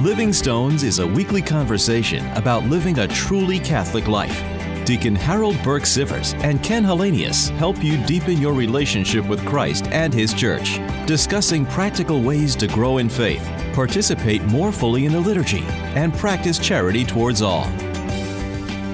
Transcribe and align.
Living 0.00 0.30
Stones 0.30 0.82
is 0.82 0.98
a 0.98 1.06
weekly 1.06 1.40
conversation 1.40 2.26
about 2.32 2.64
living 2.64 2.98
a 2.98 3.08
truly 3.08 3.58
Catholic 3.58 4.08
life. 4.08 4.44
Deacon 4.84 5.16
Harold 5.16 5.56
Burke 5.62 5.84
Sivers 5.84 6.38
and 6.44 6.62
Ken 6.62 6.84
Hallenius 6.84 7.48
help 7.56 7.82
you 7.82 7.96
deepen 8.04 8.36
your 8.36 8.52
relationship 8.52 9.26
with 9.26 9.42
Christ 9.46 9.86
and 9.86 10.12
His 10.12 10.34
Church, 10.34 10.78
discussing 11.06 11.64
practical 11.64 12.20
ways 12.20 12.54
to 12.56 12.66
grow 12.66 12.98
in 12.98 13.08
faith, 13.08 13.42
participate 13.72 14.42
more 14.44 14.70
fully 14.70 15.06
in 15.06 15.12
the 15.12 15.20
liturgy, 15.20 15.64
and 15.94 16.12
practice 16.12 16.58
charity 16.58 17.02
towards 17.02 17.40
all. 17.40 17.64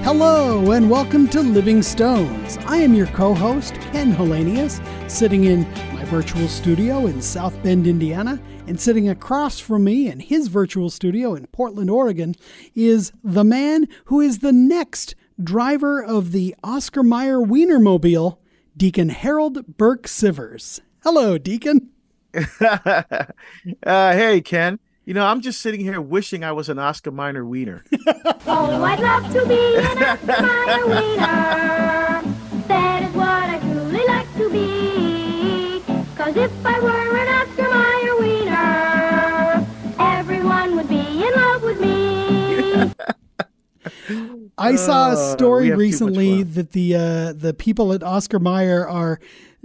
Hello, 0.03 0.71
and 0.71 0.89
welcome 0.89 1.27
to 1.29 1.41
Living 1.41 1.83
Stones. 1.83 2.57
I 2.65 2.77
am 2.77 2.93
your 2.93 3.07
co 3.07 3.33
host, 3.33 3.73
Ken 3.91 4.13
Hallenius, 4.13 4.81
sitting 5.11 5.43
in 5.43 5.69
my 5.93 6.05
virtual 6.05 6.47
studio 6.47 7.07
in 7.07 7.21
South 7.21 7.61
Bend, 7.61 7.87
Indiana. 7.87 8.39
And 8.65 8.79
sitting 8.79 9.09
across 9.09 9.59
from 9.59 9.83
me 9.83 10.07
in 10.07 10.21
his 10.21 10.47
virtual 10.47 10.89
studio 10.89 11.35
in 11.35 11.47
Portland, 11.47 11.89
Oregon, 11.89 12.33
is 12.73 13.11
the 13.23 13.43
man 13.43 13.87
who 14.05 14.21
is 14.21 14.39
the 14.39 14.53
next 14.53 15.15
driver 15.41 16.01
of 16.01 16.31
the 16.31 16.55
Oscar 16.63 17.03
Mayer 17.03 17.39
Wienermobile, 17.39 18.37
Deacon 18.77 19.09
Harold 19.09 19.77
Burke 19.77 20.07
Sivers. 20.07 20.79
Hello, 21.03 21.37
Deacon. 21.37 21.89
uh, 22.61 23.25
hey, 23.83 24.41
Ken. 24.41 24.79
You 25.05 25.13
know, 25.13 25.25
I'm 25.25 25.41
just 25.41 25.59
sitting 25.59 25.81
here 25.81 25.99
wishing 25.99 26.45
I 26.45 26.53
was 26.53 26.69
an 26.69 26.79
Oscar 26.79 27.11
Mayer 27.11 27.45
wiener. 27.45 27.83
oh, 28.47 28.83
I'd 28.83 28.99
love 29.01 29.33
to 29.33 29.45
be 29.45 29.75
an 29.75 30.03
Oscar 30.03 30.41
Mayer 30.41 30.87
wiener. 30.87 31.92
I 44.63 44.75
saw 44.77 45.09
a 45.09 45.13
Uh, 45.13 45.33
story 45.33 45.63
we 45.63 45.69
have 45.69 45.77
too 45.77 45.83
much 45.83 45.91
recently 45.91 46.43
that 46.43 46.71
the 46.71 46.95
uh, 46.95 47.33
the 47.33 47.53
people 47.53 47.91
at 47.93 48.01
Oscar 48.01 48.39
Mayer 48.39 48.87
are 48.87 49.19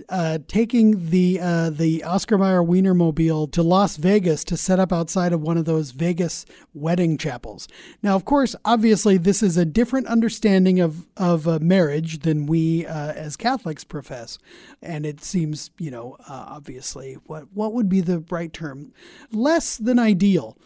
uh, 0.09 0.39
taking 0.47 1.11
the 1.11 1.39
uh, 1.41 1.71
the 1.71 2.05
Oscar 2.05 2.37
Mayer 2.39 2.63
Wienermobile 2.63 3.51
to 3.53 3.63
Las 3.63 3.97
Vegas 3.97 4.45
to 4.45 4.57
set 4.57 4.79
up 4.79 4.93
outside 4.93 5.33
of 5.33 5.41
one 5.41 5.57
of 5.57 5.65
those 5.65 5.93
Vegas 5.93 6.47
wedding 6.75 7.17
chapels. 7.19 7.69
Now, 8.03 8.17
of 8.17 8.25
course, 8.25 8.57
obviously, 8.65 9.19
this 9.19 9.43
is 9.43 9.57
a 9.57 9.65
different 9.65 10.07
understanding 10.09 10.81
of 10.81 11.07
of 11.17 11.47
uh, 11.47 11.59
marriage 11.61 12.21
than 12.21 12.47
we 12.47 12.87
uh, 12.87 13.13
as 13.13 13.37
Catholics 13.37 13.85
profess, 13.85 14.39
and 14.83 15.07
it 15.07 15.23
seems, 15.23 15.71
you 15.79 15.91
know, 15.91 16.17
uh, 16.29 16.45
obviously, 16.49 17.19
what 17.27 17.45
what 17.55 17.73
would 17.73 17.89
be 17.89 18.01
the 18.01 18.25
right 18.31 18.53
term? 18.53 18.93
Less 19.31 19.77
than 19.77 19.99
ideal. 19.99 20.57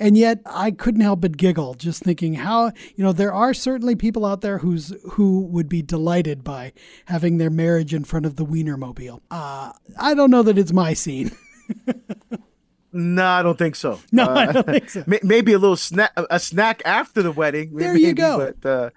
And 0.00 0.16
yet 0.16 0.40
I 0.46 0.70
couldn't 0.70 1.00
help 1.00 1.20
but 1.22 1.36
giggle 1.36 1.74
just 1.74 2.02
thinking 2.04 2.34
how, 2.34 2.66
you 2.94 3.02
know, 3.04 3.12
there 3.12 3.32
are 3.32 3.52
certainly 3.52 3.96
people 3.96 4.24
out 4.24 4.42
there 4.42 4.58
who's 4.58 4.94
who 5.12 5.40
would 5.46 5.68
be 5.68 5.82
delighted 5.82 6.44
by 6.44 6.72
having 7.06 7.38
their 7.38 7.50
marriage 7.50 7.92
in 7.92 8.04
front 8.04 8.24
of 8.24 8.36
the 8.36 8.46
Wienermobile. 8.46 9.20
Uh, 9.30 9.72
I 9.98 10.14
don't 10.14 10.30
know 10.30 10.42
that 10.44 10.56
it's 10.56 10.72
my 10.72 10.94
scene. 10.94 11.32
no, 12.92 13.26
I 13.26 13.42
don't 13.42 13.58
think 13.58 13.76
so. 13.76 14.00
No, 14.12 14.24
Uh, 14.24 14.34
I 14.34 14.52
don't 14.52 14.66
think 14.66 14.88
so. 14.90 15.04
may- 15.08 15.20
Maybe 15.22 15.52
a 15.52 15.58
little 15.58 15.76
snack, 15.76 16.12
a 16.16 16.38
snack 16.40 16.80
after 16.84 17.22
the 17.22 17.32
wedding. 17.32 17.74
There 17.74 17.92
maybe, 17.92 18.06
you 18.06 18.14
go. 18.14 18.52
But 18.60 18.68
uh, 18.68 18.90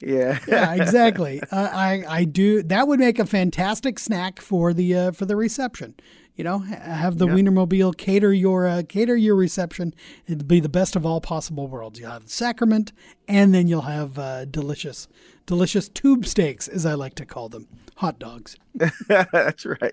yeah, 0.00 0.38
yeah, 0.48 0.74
exactly. 0.74 1.40
Uh, 1.50 1.68
I 1.72 2.04
I 2.08 2.24
do 2.24 2.62
that 2.64 2.88
would 2.88 2.98
make 3.00 3.18
a 3.18 3.26
fantastic 3.26 3.98
snack 3.98 4.40
for 4.40 4.72
the 4.74 4.94
uh, 4.96 5.10
for 5.12 5.26
the 5.26 5.36
reception. 5.36 5.94
You 6.40 6.44
know, 6.44 6.60
have 6.60 7.18
the 7.18 7.26
Yeah. 7.26 7.34
Wienermobile 7.34 7.98
cater 7.98 8.32
your 8.32 8.66
uh, 8.66 8.82
cater 8.88 9.14
your 9.14 9.36
reception. 9.36 9.92
It'd 10.26 10.48
be 10.48 10.58
the 10.58 10.70
best 10.70 10.96
of 10.96 11.04
all 11.04 11.20
possible 11.20 11.68
worlds. 11.68 12.00
You'll 12.00 12.12
have 12.12 12.24
the 12.24 12.30
sacrament, 12.30 12.92
and 13.28 13.52
then 13.52 13.66
you'll 13.68 13.82
have 13.82 14.18
uh, 14.18 14.46
delicious, 14.46 15.06
delicious 15.44 15.90
tube 15.90 16.24
steaks, 16.24 16.66
as 16.66 16.86
I 16.86 16.94
like 16.94 17.14
to 17.16 17.26
call 17.26 17.50
them, 17.50 17.68
hot 17.96 18.18
dogs. 18.18 18.56
that's 19.06 19.66
right. 19.66 19.92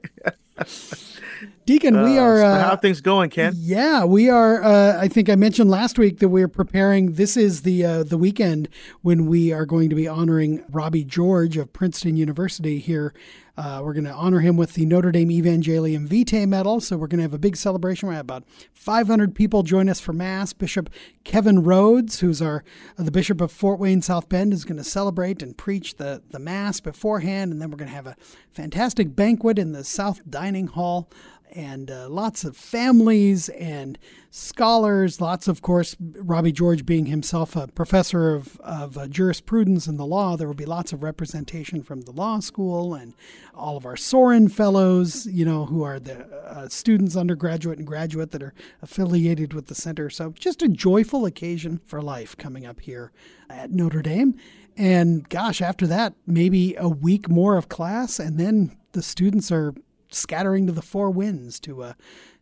Deacon, 1.66 2.02
we 2.04 2.18
Uh, 2.18 2.22
are. 2.24 2.38
so 2.38 2.46
Uh, 2.46 2.64
how 2.70 2.76
things 2.78 3.02
going, 3.02 3.30
Ken? 3.30 3.52
Yeah, 3.58 4.06
we 4.06 4.30
are. 4.30 4.64
Uh, 4.64 4.98
I 5.02 5.10
think 5.10 5.30
I 5.30 5.36
mentioned 5.36 5.70
last 5.70 6.00
week 6.00 6.20
that 6.20 6.30
we're 6.30 6.48
preparing. 6.48 7.14
This 7.16 7.36
is 7.36 7.64
the 7.64 7.84
uh, 7.86 8.04
the 8.04 8.18
weekend 8.18 8.70
when 9.02 9.26
we 9.26 9.52
are 9.52 9.66
going 9.66 9.90
to 9.90 9.96
be 9.98 10.08
honoring 10.08 10.64
Robbie 10.72 11.04
George 11.04 11.58
of 11.58 11.74
Princeton 11.74 12.16
University 12.16 12.80
here. 12.80 13.14
Uh, 13.58 13.82
we're 13.84 13.94
going 13.94 14.04
to 14.04 14.14
honor 14.14 14.40
him 14.40 14.56
with 14.56 14.74
the 14.74 14.86
Notre 14.86 15.12
Dame 15.12 15.30
Evangelium 15.30 16.08
Vitae 16.08 16.46
Medal. 16.46 16.80
So 16.80 16.96
we're 16.96 17.08
going 17.08 17.18
to 17.18 17.24
have 17.24 17.34
a 17.34 17.40
big 17.40 17.58
celebration. 17.58 18.08
We're 18.08 18.14
have 18.14 18.26
about 18.26 18.44
500 18.74 19.34
people 19.34 19.64
join 19.64 19.90
us 19.90 20.00
for 20.00 20.14
Mass. 20.14 20.54
Bishop 20.54 20.92
Kevin 21.24 21.64
Rhoades, 21.64 22.20
who's 22.20 22.42
our 22.42 22.64
uh, 23.00 23.04
the 23.04 23.12
Bishop 23.12 23.42
of 23.42 23.52
Fort 23.52 23.80
Wayne 23.80 24.04
South 24.04 24.30
Bend, 24.30 24.54
is 24.54 24.64
going 24.64 24.78
to 24.78 24.84
celebrate 24.84 25.42
and 25.42 25.58
preach 25.58 25.96
the 25.96 26.22
the 26.30 26.40
Mass 26.40 26.80
beforehand, 26.80 27.52
and 27.52 27.62
then 27.62 27.72
we're 27.72 27.78
going 27.78 27.90
to 27.90 27.96
have 27.96 28.08
a 28.08 28.16
fantastic 28.52 29.16
banquet 29.16 29.58
in 29.58 29.72
the 29.72 29.84
South 29.84 30.22
Dining 30.30 30.68
Hall 30.68 31.10
and 31.52 31.90
uh, 31.90 32.10
lots 32.10 32.44
of 32.44 32.56
families 32.56 33.50
and 33.50 33.98
scholars. 34.30 35.20
Lots, 35.20 35.48
of 35.48 35.62
course, 35.62 35.96
Robbie 36.00 36.52
George 36.52 36.86
being 36.86 37.08
himself 37.08 37.56
a 37.56 37.68
professor 37.68 38.36
of, 38.36 38.60
of 38.60 38.98
uh, 38.98 39.08
jurisprudence 39.08 39.88
and 39.88 40.00
the 40.00 40.06
law. 40.06 40.36
There 40.36 40.48
will 40.48 40.54
be 40.54 40.66
lots 40.66 40.94
of 40.94 41.04
representation 41.04 41.82
from 41.84 42.02
the 42.02 42.12
law 42.12 42.40
school 42.40 42.94
and 42.94 43.14
all 43.54 43.78
of 43.78 43.86
our 43.86 43.98
Sorin 43.98 44.50
fellows, 44.50 45.26
you 45.26 45.46
know, 45.46 45.66
who 45.66 45.84
are 45.84 46.00
the 46.00 46.28
uh, 46.46 46.68
students, 46.70 47.16
undergraduate 47.16 47.80
and 47.80 47.88
graduate, 47.88 48.32
that 48.32 48.44
are 48.44 48.54
affiliated 48.82 49.54
with 49.54 49.68
the 49.68 49.76
center. 49.76 50.10
So 50.10 50.32
just 50.32 50.62
a 50.62 50.68
joyful 50.68 51.26
occasion 51.26 51.82
for 51.86 52.02
life 52.02 52.38
coming 52.38 52.66
up 52.66 52.82
here 52.82 53.12
at 53.50 53.72
Notre 53.72 54.02
Dame. 54.02 54.36
And 54.76 55.28
gosh, 55.30 55.60
after 55.62 55.88
that, 55.88 56.14
maybe 56.28 56.76
a 56.76 56.88
week 56.88 57.30
more 57.30 57.58
of 57.58 57.68
class, 57.68 58.20
and 58.20 58.40
then 58.40 58.78
the 58.92 59.02
students 59.02 59.52
are 59.52 59.74
scattering 60.12 60.68
to 60.68 60.74
the 60.74 60.82
four 60.82 61.10
winds 61.10 61.60
to 61.62 61.84
uh, 61.84 61.94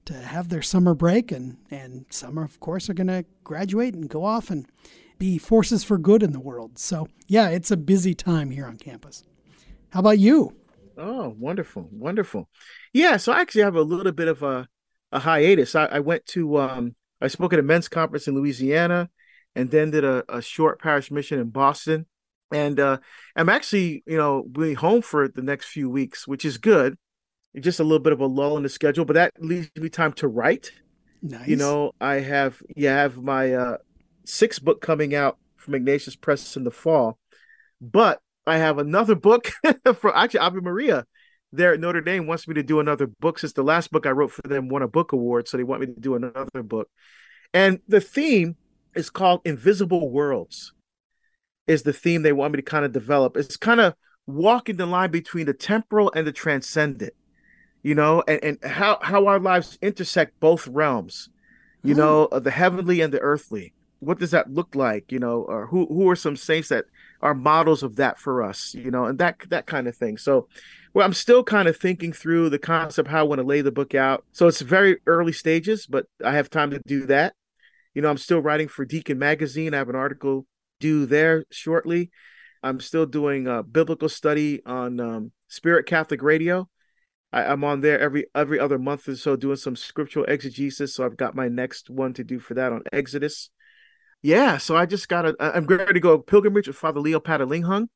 to 0.06 0.14
have 0.14 0.50
their 0.50 0.62
summer 0.62 0.94
break, 0.94 1.32
and 1.32 1.58
and 1.72 2.06
some, 2.10 2.38
of 2.38 2.60
course, 2.60 2.90
are 2.90 2.94
going 2.94 3.08
to 3.08 3.26
graduate 3.44 3.94
and 3.94 4.10
go 4.10 4.24
off 4.24 4.50
and 4.50 4.68
be 5.18 5.38
forces 5.38 5.84
for 5.84 5.98
good 5.98 6.24
in 6.24 6.34
the 6.34 6.40
world. 6.40 6.78
So 6.78 7.08
yeah, 7.28 7.50
it's 7.50 7.72
a 7.72 7.78
busy 7.78 8.14
time 8.14 8.52
here 8.52 8.66
on 8.66 8.78
campus. 8.78 9.24
How 9.90 10.02
about 10.02 10.20
you? 10.20 10.56
Oh, 10.98 11.36
wonderful, 11.38 11.90
wonderful. 11.92 12.50
Yeah, 12.94 13.18
so 13.18 13.32
I 13.34 13.42
actually 13.42 13.64
have 13.64 13.76
a 13.76 13.82
little 13.82 14.12
bit 14.12 14.28
of 14.28 14.44
a, 14.44 14.68
a 15.12 15.20
hiatus. 15.20 15.76
I, 15.76 15.86
I 15.86 16.00
went 16.00 16.26
to 16.28 16.58
um 16.58 16.96
I 17.22 17.28
spoke 17.28 17.54
at 17.54 17.60
a 17.60 17.64
men's 17.64 17.88
conference 17.88 18.28
in 18.28 18.36
Louisiana 18.36 19.10
and 19.56 19.72
then 19.72 19.92
did 19.92 20.04
a, 20.04 20.24
a 20.30 20.42
short 20.42 20.82
parish 20.82 21.12
mission 21.12 21.40
in 21.40 21.50
Boston. 21.50 22.06
And 22.52 22.80
uh 22.80 22.98
I'm 23.36 23.50
actually, 23.50 24.04
you 24.06 24.18
know, 24.18 24.44
being 24.44 24.76
home 24.76 25.02
for 25.02 25.28
the 25.28 25.42
next 25.42 25.68
few 25.68 25.90
weeks, 25.90 26.28
which 26.28 26.46
is 26.46 26.58
good. 26.58 26.98
Just 27.60 27.80
a 27.80 27.84
little 27.84 28.00
bit 28.00 28.14
of 28.14 28.20
a 28.20 28.26
lull 28.26 28.58
in 28.58 28.64
the 28.64 28.70
schedule, 28.70 29.06
but 29.06 29.14
that 29.14 29.32
leaves 29.40 29.70
me 29.76 29.90
time 29.90 30.14
to 30.14 30.28
write. 30.28 30.72
Nice. 31.22 31.48
You 31.48 31.56
know, 31.56 31.94
I 32.02 32.16
have 32.16 32.62
yeah, 32.76 32.96
I 32.96 33.02
have 33.02 33.18
my 33.18 33.54
uh 33.54 33.78
sixth 34.26 34.64
book 34.64 34.82
coming 34.82 35.16
out 35.16 35.38
from 35.56 35.76
Ignatius 35.76 36.16
Press 36.16 36.56
in 36.58 36.64
the 36.64 36.72
fall. 36.72 37.18
But 37.82 38.20
I 38.46 38.58
have 38.58 38.78
another 38.78 39.16
book 39.16 39.52
for 40.00 40.16
actually 40.16 40.42
Ave 40.42 40.60
Maria 40.60 41.06
there 41.56 41.74
at 41.74 41.80
Notre 41.80 42.02
Dame 42.02 42.28
wants 42.28 42.48
me 42.48 42.54
to 42.56 42.64
do 42.64 42.80
another 42.80 43.08
book 43.08 43.40
since 43.40 43.54
the 43.54 43.64
last 43.64 43.92
book 43.92 44.06
I 44.06 44.12
wrote 44.12 44.32
for 44.32 44.42
them 44.44 44.70
won 44.70 44.82
a 44.82 44.88
book 44.88 45.12
award. 45.12 45.48
So 45.48 45.58
they 45.58 45.64
want 45.64 45.82
me 45.82 45.88
to 45.88 46.00
do 46.00 46.16
another 46.16 46.64
book. 46.64 46.90
And 47.54 47.80
the 47.88 48.02
theme 48.02 48.58
is 48.94 49.10
called 49.10 49.42
Invisible 49.46 50.10
Worlds, 50.10 50.74
is 51.68 51.84
the 51.84 51.94
theme 51.94 52.22
they 52.22 52.34
want 52.34 52.54
me 52.54 52.58
to 52.58 52.64
kind 52.64 52.86
of 52.86 52.92
develop. 52.92 53.38
It's 53.38 53.58
kind 53.58 53.80
of 53.80 53.94
walking 54.28 54.78
the 54.78 54.86
line 54.86 55.12
between 55.12 55.46
the 55.46 55.54
temporal 55.54 56.12
and 56.16 56.26
the 56.26 56.32
transcendent, 56.32 57.14
you 57.86 57.94
know, 57.96 58.24
and, 58.28 58.44
and 58.44 58.64
how, 58.66 58.98
how 59.02 59.28
our 59.28 59.40
lives 59.40 59.78
intersect 59.82 60.40
both 60.40 60.68
realms, 60.68 61.30
you 61.84 61.94
Hmm. 61.94 62.00
know, 62.00 62.28
the 62.32 62.52
heavenly 62.52 63.02
and 63.02 63.14
the 63.14 63.20
earthly. 63.20 63.74
What 64.00 64.20
does 64.20 64.32
that 64.32 64.52
look 64.52 64.76
like, 64.76 65.12
you 65.12 65.20
know, 65.20 65.44
or 65.44 65.68
who, 65.68 65.86
who 65.88 66.10
are 66.10 66.16
some 66.16 66.36
saints 66.36 66.70
that 66.70 66.86
are 67.22 67.36
models 67.36 67.84
of 67.84 67.96
that 67.98 68.20
for 68.20 68.44
us, 68.44 68.74
you 68.74 68.92
know, 68.92 69.06
and 69.06 69.20
that 69.20 69.38
that 69.50 69.68
kind 69.68 69.88
of 69.88 69.96
thing. 69.96 70.18
So, 70.18 70.48
well, 70.94 71.06
I'm 71.06 71.14
still 71.14 71.44
kind 71.44 71.68
of 71.68 71.78
thinking 71.78 72.14
through 72.14 72.50
the 72.50 72.60
concept 72.60 73.10
how 73.10 73.22
I 73.22 73.24
want 73.24 73.40
to 73.40 73.48
lay 73.48 73.62
the 73.62 73.72
book 73.72 73.96
out. 73.96 74.26
So 74.34 74.48
it's 74.48 74.62
very 74.62 74.98
early 75.06 75.34
stages, 75.34 75.88
but 75.88 76.08
I 76.24 76.34
have 76.34 76.50
time 76.50 76.72
to 76.72 76.82
do 76.88 77.06
that. 77.08 77.36
You 77.94 78.02
know, 78.02 78.10
I'm 78.10 78.18
still 78.18 78.42
writing 78.42 78.68
for 78.68 78.86
Deacon 78.86 79.20
Magazine. 79.20 79.74
I 79.74 79.78
have 79.78 79.90
an 79.90 79.96
article 79.96 80.46
due 80.80 81.06
there 81.06 81.46
shortly. 81.52 82.12
I'm 82.64 82.80
still 82.80 83.06
doing 83.06 83.48
a 83.48 83.64
biblical 83.64 84.10
study 84.10 84.62
on 84.66 85.00
um, 85.00 85.32
Spirit 85.48 85.86
Catholic 85.86 86.24
Radio. 86.24 86.68
I, 87.36 87.52
I'm 87.52 87.64
on 87.66 87.82
there 87.82 88.00
every 88.00 88.28
every 88.34 88.60
other 88.60 88.80
month 88.80 89.10
or 89.10 89.16
so 89.18 89.36
doing 89.36 89.58
some 89.58 89.76
scriptural 89.76 90.26
exegesis. 90.26 90.96
So 90.96 91.06
I've 91.06 91.18
got 91.18 91.36
my 91.36 91.50
next 91.50 91.90
one 91.90 92.14
to 92.14 92.24
do 92.24 92.40
for 92.40 92.54
that 92.54 92.72
on 92.72 92.82
Exodus. 92.94 93.50
Yeah, 94.24 94.58
so 94.58 94.76
I 94.76 94.86
just 94.86 95.10
got 95.10 95.24
to. 95.24 95.36
I'm 95.40 95.66
ready 95.68 95.94
to 95.94 96.00
go 96.00 96.18
pilgrimage 96.18 96.68
with 96.68 96.78
Father 96.78 97.02
Leo 97.02 97.20
Patalinghug. 97.20 97.88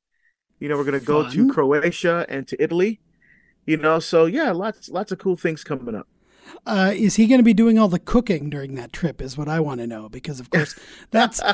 You 0.59 0.67
know, 0.67 0.75
we're 0.75 0.83
gonna 0.83 0.99
go 0.99 1.27
to 1.29 1.51
Croatia 1.51 2.25
and 2.27 2.45
to 2.49 2.61
Italy. 2.61 2.99
You 3.65 3.77
know, 3.77 3.99
so 3.99 4.25
yeah, 4.25 4.51
lots 4.51 4.89
lots 4.89 5.11
of 5.13 5.19
cool 5.19 5.37
things 5.37 5.63
coming 5.63 5.95
up. 5.95 6.07
Uh, 6.65 6.91
is 6.95 7.15
he 7.15 7.27
going 7.27 7.39
to 7.39 7.43
be 7.43 7.53
doing 7.53 7.79
all 7.79 7.87
the 7.87 7.99
cooking 7.99 8.49
during 8.49 8.75
that 8.75 8.93
trip? 8.93 9.21
Is 9.21 9.37
what 9.37 9.47
I 9.47 9.59
want 9.59 9.79
to 9.81 9.87
know 9.87 10.09
because, 10.09 10.39
of 10.39 10.49
course, 10.49 10.77
that's 11.11 11.41
uh, 11.41 11.53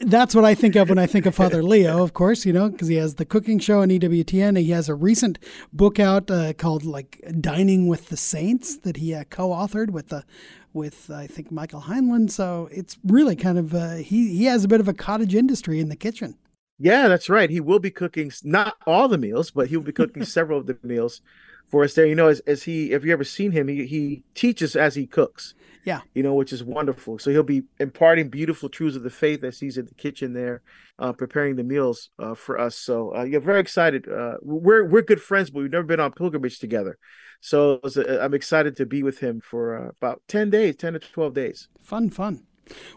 that's 0.00 0.34
what 0.34 0.44
I 0.44 0.54
think 0.54 0.76
of 0.76 0.88
when 0.88 0.98
I 0.98 1.06
think 1.06 1.26
of 1.26 1.34
Father 1.34 1.62
Leo. 1.62 2.02
Of 2.02 2.14
course, 2.14 2.44
you 2.44 2.52
know, 2.52 2.68
because 2.68 2.88
he 2.88 2.96
has 2.96 3.16
the 3.16 3.24
cooking 3.24 3.58
show 3.58 3.80
on 3.80 3.88
EWTN. 3.88 4.58
He 4.58 4.70
has 4.70 4.88
a 4.88 4.94
recent 4.94 5.38
book 5.72 5.98
out 5.98 6.30
uh, 6.30 6.52
called 6.52 6.84
like 6.84 7.22
"Dining 7.40 7.86
with 7.86 8.08
the 8.08 8.16
Saints" 8.16 8.76
that 8.78 8.98
he 8.98 9.14
uh, 9.14 9.24
co-authored 9.24 9.90
with 9.90 10.08
the 10.08 10.24
with 10.72 11.10
I 11.10 11.26
think 11.26 11.50
Michael 11.50 11.82
Heinlein. 11.82 12.30
So 12.30 12.68
it's 12.70 12.98
really 13.04 13.36
kind 13.36 13.58
of 13.58 13.74
uh, 13.74 13.94
he 13.96 14.36
he 14.36 14.44
has 14.44 14.64
a 14.64 14.68
bit 14.68 14.80
of 14.80 14.88
a 14.88 14.94
cottage 14.94 15.34
industry 15.34 15.80
in 15.80 15.88
the 15.88 15.96
kitchen. 15.96 16.36
Yeah, 16.78 17.08
that's 17.08 17.30
right. 17.30 17.50
He 17.50 17.60
will 17.60 17.78
be 17.78 17.90
cooking 17.90 18.32
not 18.42 18.76
all 18.86 19.08
the 19.08 19.18
meals, 19.18 19.50
but 19.50 19.68
he 19.68 19.76
will 19.76 19.84
be 19.84 19.92
cooking 19.92 20.24
several 20.24 20.58
of 20.58 20.66
the 20.66 20.76
meals 20.82 21.22
for 21.68 21.84
us 21.84 21.94
there. 21.94 22.06
You 22.06 22.14
know, 22.14 22.28
as, 22.28 22.40
as 22.40 22.62
he, 22.62 22.92
if 22.92 23.04
you 23.04 23.12
ever 23.12 23.24
seen 23.24 23.52
him, 23.52 23.68
he, 23.68 23.86
he 23.86 24.22
teaches 24.34 24.76
as 24.76 24.94
he 24.94 25.06
cooks. 25.06 25.54
Yeah. 25.84 26.00
You 26.14 26.22
know, 26.22 26.34
which 26.34 26.52
is 26.52 26.64
wonderful. 26.64 27.18
So 27.18 27.30
he'll 27.30 27.42
be 27.42 27.64
imparting 27.78 28.30
beautiful 28.30 28.70
truths 28.70 28.96
of 28.96 29.02
the 29.02 29.10
faith 29.10 29.44
as 29.44 29.60
he's 29.60 29.76
in 29.76 29.84
the 29.84 29.94
kitchen 29.94 30.32
there, 30.32 30.62
uh, 30.98 31.12
preparing 31.12 31.56
the 31.56 31.62
meals 31.62 32.08
uh, 32.18 32.34
for 32.34 32.58
us. 32.58 32.74
So 32.74 33.14
uh, 33.14 33.24
yeah, 33.24 33.38
very 33.38 33.60
excited. 33.60 34.08
Uh, 34.08 34.36
we're 34.40 34.84
we're 34.84 35.02
good 35.02 35.20
friends, 35.20 35.50
but 35.50 35.60
we've 35.60 35.70
never 35.70 35.84
been 35.84 36.00
on 36.00 36.12
pilgrimage 36.12 36.58
together. 36.58 36.96
So 37.40 37.80
I'm 38.18 38.32
excited 38.32 38.78
to 38.78 38.86
be 38.86 39.02
with 39.02 39.18
him 39.18 39.42
for 39.42 39.76
uh, 39.76 39.90
about 39.90 40.22
ten 40.26 40.48
days, 40.48 40.76
ten 40.76 40.94
to 40.94 40.98
twelve 40.98 41.34
days. 41.34 41.68
Fun, 41.82 42.08
fun. 42.08 42.46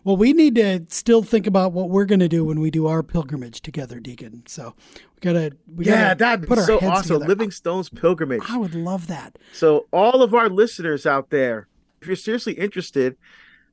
Well, 0.03 0.17
we 0.17 0.33
need 0.33 0.55
to 0.55 0.85
still 0.89 1.23
think 1.23 1.47
about 1.47 1.73
what 1.73 1.89
we're 1.89 2.05
going 2.05 2.19
to 2.19 2.29
do 2.29 2.45
when 2.45 2.59
we 2.59 2.71
do 2.71 2.87
our 2.87 3.03
pilgrimage 3.03 3.61
together, 3.61 3.99
Deacon. 3.99 4.43
So 4.47 4.75
we 5.15 5.19
gotta, 5.21 5.57
we 5.67 5.85
yeah, 5.85 6.15
gotta 6.15 6.17
that'd 6.19 6.49
be 6.49 6.55
so 6.55 6.79
awesome. 6.79 7.15
Together. 7.15 7.27
Living 7.27 7.51
Stones 7.51 7.89
pilgrimage. 7.89 8.43
I 8.47 8.57
would 8.57 8.75
love 8.75 9.07
that. 9.07 9.37
So 9.53 9.87
all 9.91 10.21
of 10.21 10.33
our 10.33 10.49
listeners 10.49 11.05
out 11.05 11.29
there, 11.29 11.67
if 12.01 12.07
you're 12.07 12.15
seriously 12.15 12.53
interested, 12.53 13.17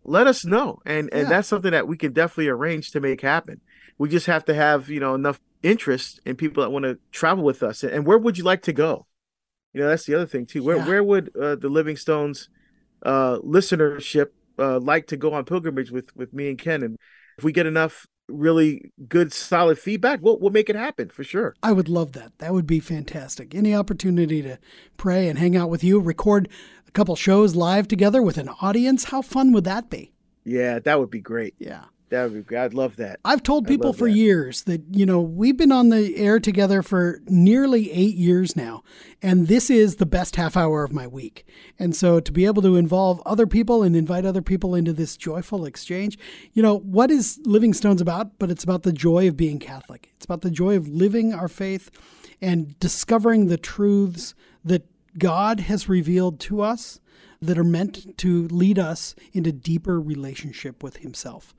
let 0.05 0.26
us 0.26 0.44
know, 0.44 0.81
and 0.85 1.08
and 1.12 1.23
yeah. 1.23 1.29
that's 1.29 1.49
something 1.49 1.70
that 1.73 1.88
we 1.88 1.96
can 1.96 2.12
definitely 2.12 2.49
arrange 2.49 2.91
to 2.93 3.00
make 3.00 3.23
happen. 3.23 3.61
We 3.96 4.08
just 4.08 4.26
have 4.26 4.44
to 4.46 4.55
have 4.55 4.91
you 4.91 5.00
know 5.00 5.14
enough 5.14 5.41
interest 5.62 6.20
in 6.26 6.37
people 6.37 6.62
that 6.62 6.70
want 6.70 6.85
to 6.85 6.99
travel 7.11 7.43
with 7.43 7.62
us. 7.62 7.82
And 7.82 8.06
where 8.06 8.19
would 8.19 8.37
you 8.37 8.44
like 8.44 8.62
to 8.62 8.73
go? 8.73 9.06
You 9.73 9.81
know, 9.81 9.88
that's 9.88 10.05
the 10.05 10.14
other 10.14 10.26
thing 10.26 10.46
too. 10.46 10.62
Where 10.62 10.76
yeah. 10.76 10.87
where 10.87 11.02
would 11.02 11.35
uh, 11.37 11.56
the 11.56 11.69
Living 11.69 11.96
Stones 11.96 12.49
uh, 13.02 13.38
listenership 13.38 14.29
uh, 14.59 14.79
like 14.81 15.06
to 15.09 15.17
go 15.17 15.33
on 15.33 15.45
pilgrimage 15.45 15.91
with 15.91 16.15
with 16.17 16.33
me 16.33 16.49
and 16.49 16.59
Ken, 16.59 16.83
and 16.83 16.97
if 17.39 17.45
we 17.45 17.53
get 17.53 17.67
enough 17.67 18.06
really 18.29 18.91
good 19.06 19.35
solid 19.35 19.79
feedback 19.79 20.19
we'll, 20.23 20.39
we'll 20.39 20.51
make 20.51 20.71
it 20.71 20.77
happen 20.77 21.09
for 21.11 21.25
sure. 21.25 21.55
I 21.62 21.73
would 21.73 21.89
love 21.89 22.12
that. 22.12 22.33
That 22.39 22.55
would 22.55 22.67
be 22.67 22.81
fantastic. 22.81 23.55
Any 23.55 23.75
opportunity 23.75 24.41
to 24.43 24.59
pray 24.97 25.29
and 25.29 25.39
hang 25.39 25.56
out 25.56 25.69
with 25.69 25.85
you 25.85 26.01
record 26.01 26.49
a 26.89 26.91
couple 26.93 27.17
shows 27.17 27.55
live 27.55 27.87
together 27.87 28.23
with 28.23 28.39
an 28.39 28.49
audience 28.62 29.05
how 29.05 29.21
fun 29.21 29.53
would 29.53 29.65
that 29.65 29.91
be? 29.91 30.12
Yeah 30.45 30.79
that 30.79 30.99
would 30.99 31.11
be 31.11 31.21
great. 31.21 31.55
Yeah 31.59 31.85
that 32.11 32.31
would 32.31 32.47
be, 32.47 32.56
I'd 32.56 32.75
love 32.75 32.97
that. 32.97 33.19
I've 33.25 33.43
told 33.43 33.67
people 33.67 33.93
for 33.93 34.09
that. 34.09 34.15
years 34.15 34.62
that, 34.65 34.83
you 34.91 35.06
know, 35.06 35.21
we've 35.21 35.56
been 35.56 35.73
on 35.73 35.89
the 35.89 36.17
air 36.17 36.39
together 36.39 36.83
for 36.83 37.21
nearly 37.27 37.91
eight 37.91 38.15
years 38.15 38.55
now, 38.55 38.83
and 39.23 39.49
this 39.49 39.71
is 39.71 39.97
the 39.97 40.06
best 40.06 40.37
half 40.37 40.56
hour 40.56 40.85
of 40.85 40.93
my 40.93 41.06
week. 41.06 41.47
And 41.79 41.97
so 41.97 42.21
to 42.21 42.31
be 42.33 42.45
able 42.45 42.62
to 42.62 42.77
involve 42.77 43.23
other 43.25 43.47
people 43.47 43.83
and 43.83 43.97
invite 43.97 44.25
other 44.25 44.43
people 44.43 44.75
into 44.75 44.93
this 44.93 45.17
joyful 45.17 45.65
exchange, 45.65 46.19
you 46.53 46.62
know, 46.62 46.79
what 46.79 47.11
is 47.11 47.41
Living 47.45 47.73
Stones 47.73 48.01
about? 48.01 48.39
But 48.39 48.51
it's 48.51 48.65
about 48.65 48.83
the 48.83 48.93
joy 48.93 49.27
of 49.27 49.37
being 49.37 49.59
Catholic. 49.59 50.11
It's 50.17 50.25
about 50.25 50.43
the 50.43 50.51
joy 50.51 50.77
of 50.77 50.87
living 50.89 51.33
our 51.33 51.49
faith 51.49 51.91
and 52.41 52.79
discovering 52.79 53.47
the 53.47 53.56
truths 53.56 54.35
that 54.65 54.87
God 55.19 55.61
has 55.61 55.89
revealed 55.89 56.41
to 56.41 56.61
us 56.61 57.01
that 57.41 57.59
are 57.59 57.65
meant 57.65 58.17
to 58.19 58.49
lead 58.49 58.79
us 58.79 59.15
into 59.33 59.53
deeper 59.53 60.01
relationship 60.01 60.83
with 60.83 60.99
Himself. 60.99 61.55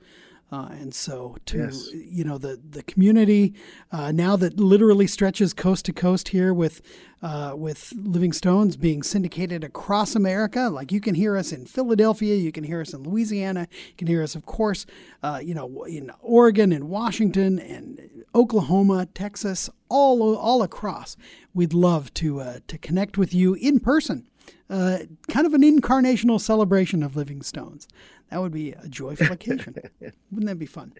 Uh, 0.52 0.68
and 0.70 0.94
so 0.94 1.36
to 1.44 1.58
yes. 1.58 1.90
you 1.92 2.22
know 2.22 2.38
the 2.38 2.60
the 2.70 2.84
community 2.84 3.52
uh, 3.90 4.12
now 4.12 4.36
that 4.36 4.60
literally 4.60 5.06
stretches 5.06 5.52
coast 5.52 5.84
to 5.84 5.92
coast 5.92 6.28
here 6.28 6.54
with 6.54 6.80
uh, 7.20 7.54
with 7.56 7.92
Living 7.96 8.32
Stones 8.32 8.76
being 8.76 9.02
syndicated 9.02 9.64
across 9.64 10.14
America. 10.14 10.68
Like 10.68 10.92
you 10.92 11.00
can 11.00 11.16
hear 11.16 11.36
us 11.36 11.50
in 11.50 11.66
Philadelphia, 11.66 12.36
you 12.36 12.52
can 12.52 12.62
hear 12.62 12.80
us 12.80 12.94
in 12.94 13.02
Louisiana, 13.02 13.66
you 13.88 13.94
can 13.96 14.06
hear 14.06 14.22
us, 14.22 14.36
of 14.36 14.46
course, 14.46 14.86
uh, 15.22 15.40
you 15.42 15.54
know, 15.54 15.82
in 15.84 16.12
Oregon 16.20 16.72
and 16.72 16.88
Washington 16.88 17.58
and 17.58 18.24
Oklahoma, 18.32 19.06
Texas, 19.06 19.68
all 19.88 20.36
all 20.36 20.62
across. 20.62 21.16
We'd 21.54 21.74
love 21.74 22.14
to 22.14 22.40
uh, 22.40 22.58
to 22.68 22.78
connect 22.78 23.18
with 23.18 23.34
you 23.34 23.54
in 23.54 23.80
person. 23.80 24.28
Uh, 24.68 24.98
kind 25.28 25.46
of 25.46 25.54
an 25.54 25.62
incarnational 25.62 26.40
celebration 26.40 27.02
of 27.02 27.14
Living 27.16 27.40
Stones. 27.42 27.86
That 28.30 28.40
would 28.40 28.52
be 28.52 28.72
a 28.72 28.88
joyful 28.88 29.32
occasion. 29.32 29.74
Wouldn't 30.00 30.46
that 30.46 30.58
be 30.58 30.66
fun? 30.66 30.92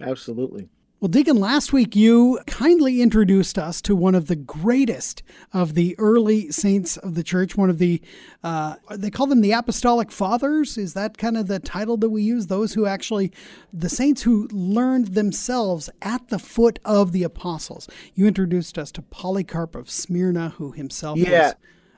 Absolutely. 0.00 0.68
Well, 1.02 1.08
Deacon, 1.08 1.38
last 1.38 1.72
week 1.72 1.96
you 1.96 2.38
kindly 2.46 3.02
introduced 3.02 3.58
us 3.58 3.82
to 3.82 3.96
one 3.96 4.14
of 4.14 4.28
the 4.28 4.36
greatest 4.36 5.24
of 5.52 5.74
the 5.74 5.96
early 5.98 6.52
saints 6.52 6.96
of 6.96 7.16
the 7.16 7.24
church, 7.24 7.56
one 7.56 7.68
of 7.68 7.78
the, 7.78 8.00
uh, 8.44 8.76
they 8.88 9.10
call 9.10 9.26
them 9.26 9.40
the 9.40 9.50
Apostolic 9.50 10.12
Fathers. 10.12 10.78
Is 10.78 10.94
that 10.94 11.18
kind 11.18 11.36
of 11.36 11.48
the 11.48 11.58
title 11.58 11.96
that 11.96 12.10
we 12.10 12.22
use? 12.22 12.46
Those 12.46 12.74
who 12.74 12.86
actually, 12.86 13.32
the 13.72 13.88
saints 13.88 14.22
who 14.22 14.46
learned 14.52 15.16
themselves 15.16 15.90
at 16.02 16.28
the 16.28 16.38
foot 16.38 16.78
of 16.84 17.10
the 17.10 17.24
apostles. 17.24 17.88
You 18.14 18.28
introduced 18.28 18.78
us 18.78 18.92
to 18.92 19.02
Polycarp 19.02 19.74
of 19.74 19.90
Smyrna, 19.90 20.50
who 20.50 20.70
himself 20.70 21.18
yeah. 21.18 21.46
was 21.46 21.54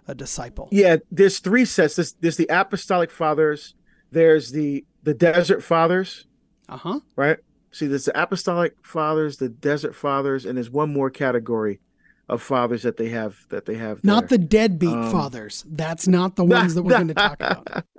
a 0.08 0.14
disciple. 0.14 0.70
Yeah, 0.72 0.96
there's 1.10 1.40
three 1.40 1.66
sets. 1.66 1.96
There's, 1.96 2.14
there's 2.14 2.38
the 2.38 2.48
Apostolic 2.48 3.10
Fathers, 3.10 3.74
there's 4.14 4.50
the 4.52 4.84
the 5.02 5.14
desert 5.14 5.62
fathers. 5.62 6.26
Uh 6.68 6.78
huh. 6.78 7.00
Right. 7.16 7.38
See, 7.72 7.86
there's 7.86 8.06
the 8.06 8.20
apostolic 8.20 8.74
fathers, 8.82 9.36
the 9.36 9.48
desert 9.48 9.94
fathers, 9.94 10.46
and 10.46 10.56
there's 10.56 10.70
one 10.70 10.92
more 10.92 11.10
category 11.10 11.80
of 12.28 12.40
fathers 12.40 12.84
that 12.84 12.96
they 12.96 13.10
have 13.10 13.36
that 13.50 13.66
they 13.66 13.74
have. 13.74 14.02
Not 14.04 14.28
the 14.28 14.38
deadbeat 14.38 14.90
um, 14.90 15.10
fathers. 15.10 15.64
That's 15.68 16.08
not 16.08 16.36
the 16.36 16.44
ones 16.56 16.74
that 16.74 16.82
we're 16.82 16.92
going 16.92 17.08
to 17.08 17.14
talk 17.14 17.34
about. 17.34 17.84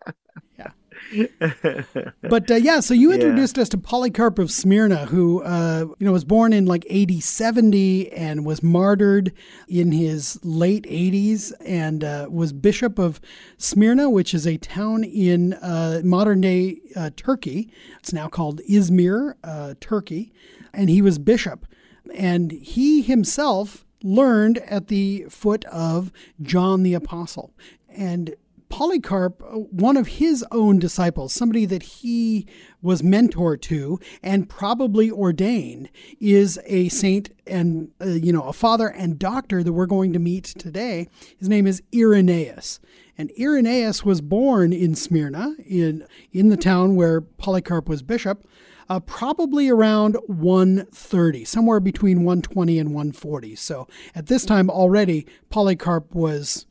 but 2.21 2.49
uh, 2.49 2.55
yeah, 2.55 2.79
so 2.79 2.93
you 2.93 3.11
introduced 3.11 3.57
yeah. 3.57 3.61
us 3.63 3.69
to 3.69 3.77
Polycarp 3.77 4.39
of 4.39 4.51
Smyrna, 4.51 5.05
who 5.05 5.43
uh, 5.43 5.85
you 5.99 6.05
know 6.05 6.11
was 6.11 6.23
born 6.23 6.53
in 6.53 6.65
like 6.65 6.85
AD 6.91 7.21
70 7.21 8.11
and 8.11 8.45
was 8.45 8.63
martyred 8.63 9.31
in 9.67 9.91
his 9.91 10.39
late 10.43 10.83
80s, 10.83 11.53
and 11.65 12.03
uh, 12.03 12.27
was 12.29 12.53
bishop 12.53 12.99
of 12.99 13.21
Smyrna, 13.57 14.09
which 14.09 14.33
is 14.33 14.45
a 14.47 14.57
town 14.57 15.03
in 15.03 15.53
uh, 15.55 16.01
modern 16.03 16.41
day 16.41 16.79
uh, 16.95 17.11
Turkey. 17.15 17.71
It's 17.99 18.13
now 18.13 18.27
called 18.27 18.61
Izmir, 18.69 19.35
uh, 19.43 19.75
Turkey, 19.79 20.33
and 20.73 20.89
he 20.89 21.01
was 21.01 21.19
bishop, 21.19 21.65
and 22.13 22.51
he 22.51 23.01
himself 23.01 23.85
learned 24.03 24.59
at 24.59 24.87
the 24.87 25.25
foot 25.29 25.65
of 25.65 26.11
John 26.41 26.83
the 26.83 26.93
Apostle. 26.93 27.53
And 27.89 28.35
Polycarp, 28.69 29.41
uh, 29.41 29.57
one 29.57 29.97
of 29.97 30.07
his 30.07 30.43
own 30.51 30.79
disciples, 30.79 31.33
somebody 31.33 31.65
that 31.65 31.83
he 31.83 32.47
was 32.81 33.03
mentor 33.03 33.57
to 33.57 33.99
and 34.21 34.49
probably 34.49 35.09
ordained, 35.09 35.89
is 36.19 36.59
a 36.65 36.89
saint 36.89 37.29
and 37.47 37.91
uh, 38.01 38.05
you 38.05 38.33
know 38.33 38.43
a 38.43 38.53
father 38.53 38.87
and 38.87 39.19
doctor 39.19 39.63
that 39.63 39.73
we're 39.73 39.85
going 39.85 40.13
to 40.13 40.19
meet 40.19 40.45
today. 40.45 41.07
His 41.37 41.49
name 41.49 41.67
is 41.67 41.83
Irenaeus. 41.93 42.79
And 43.17 43.31
Irenaeus 43.39 44.03
was 44.03 44.19
born 44.19 44.73
in 44.73 44.93
Smyrna, 44.93 45.55
in, 45.65 46.05
in 46.33 46.49
the 46.49 46.57
town 46.57 46.95
where 46.95 47.21
Polycarp 47.21 47.87
was 47.87 48.01
bishop, 48.01 48.45
uh, 48.89 48.99
probably 48.99 49.69
around 49.69 50.17
130, 50.27 51.45
somewhere 51.45 51.79
between 51.79 52.23
120 52.23 52.77
and 52.77 52.89
140. 52.89 53.55
So 53.55 53.87
at 54.13 54.27
this 54.27 54.45
time 54.45 54.69
already, 54.69 55.25
Polycarp 55.49 56.13
was 56.13 56.65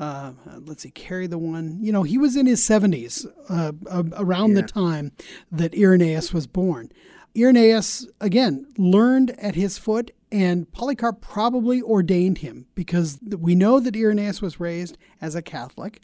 uh, 0.00 0.32
let's 0.64 0.82
see, 0.82 0.90
carry 0.90 1.26
the 1.26 1.38
one. 1.38 1.78
You 1.80 1.92
know, 1.92 2.02
he 2.02 2.16
was 2.16 2.34
in 2.34 2.46
his 2.46 2.60
70s 2.62 3.26
uh, 3.50 3.72
around 4.16 4.50
yeah. 4.50 4.62
the 4.62 4.66
time 4.66 5.12
that 5.52 5.74
Irenaeus 5.74 6.32
was 6.32 6.46
born. 6.46 6.90
Irenaeus, 7.36 8.08
again, 8.20 8.66
learned 8.78 9.38
at 9.38 9.54
his 9.54 9.78
foot, 9.78 10.10
and 10.32 10.72
Polycarp 10.72 11.20
probably 11.20 11.82
ordained 11.82 12.38
him 12.38 12.66
because 12.74 13.20
we 13.22 13.54
know 13.54 13.78
that 13.78 13.94
Irenaeus 13.94 14.40
was 14.40 14.58
raised 14.58 14.96
as 15.20 15.34
a 15.34 15.42
Catholic 15.42 16.00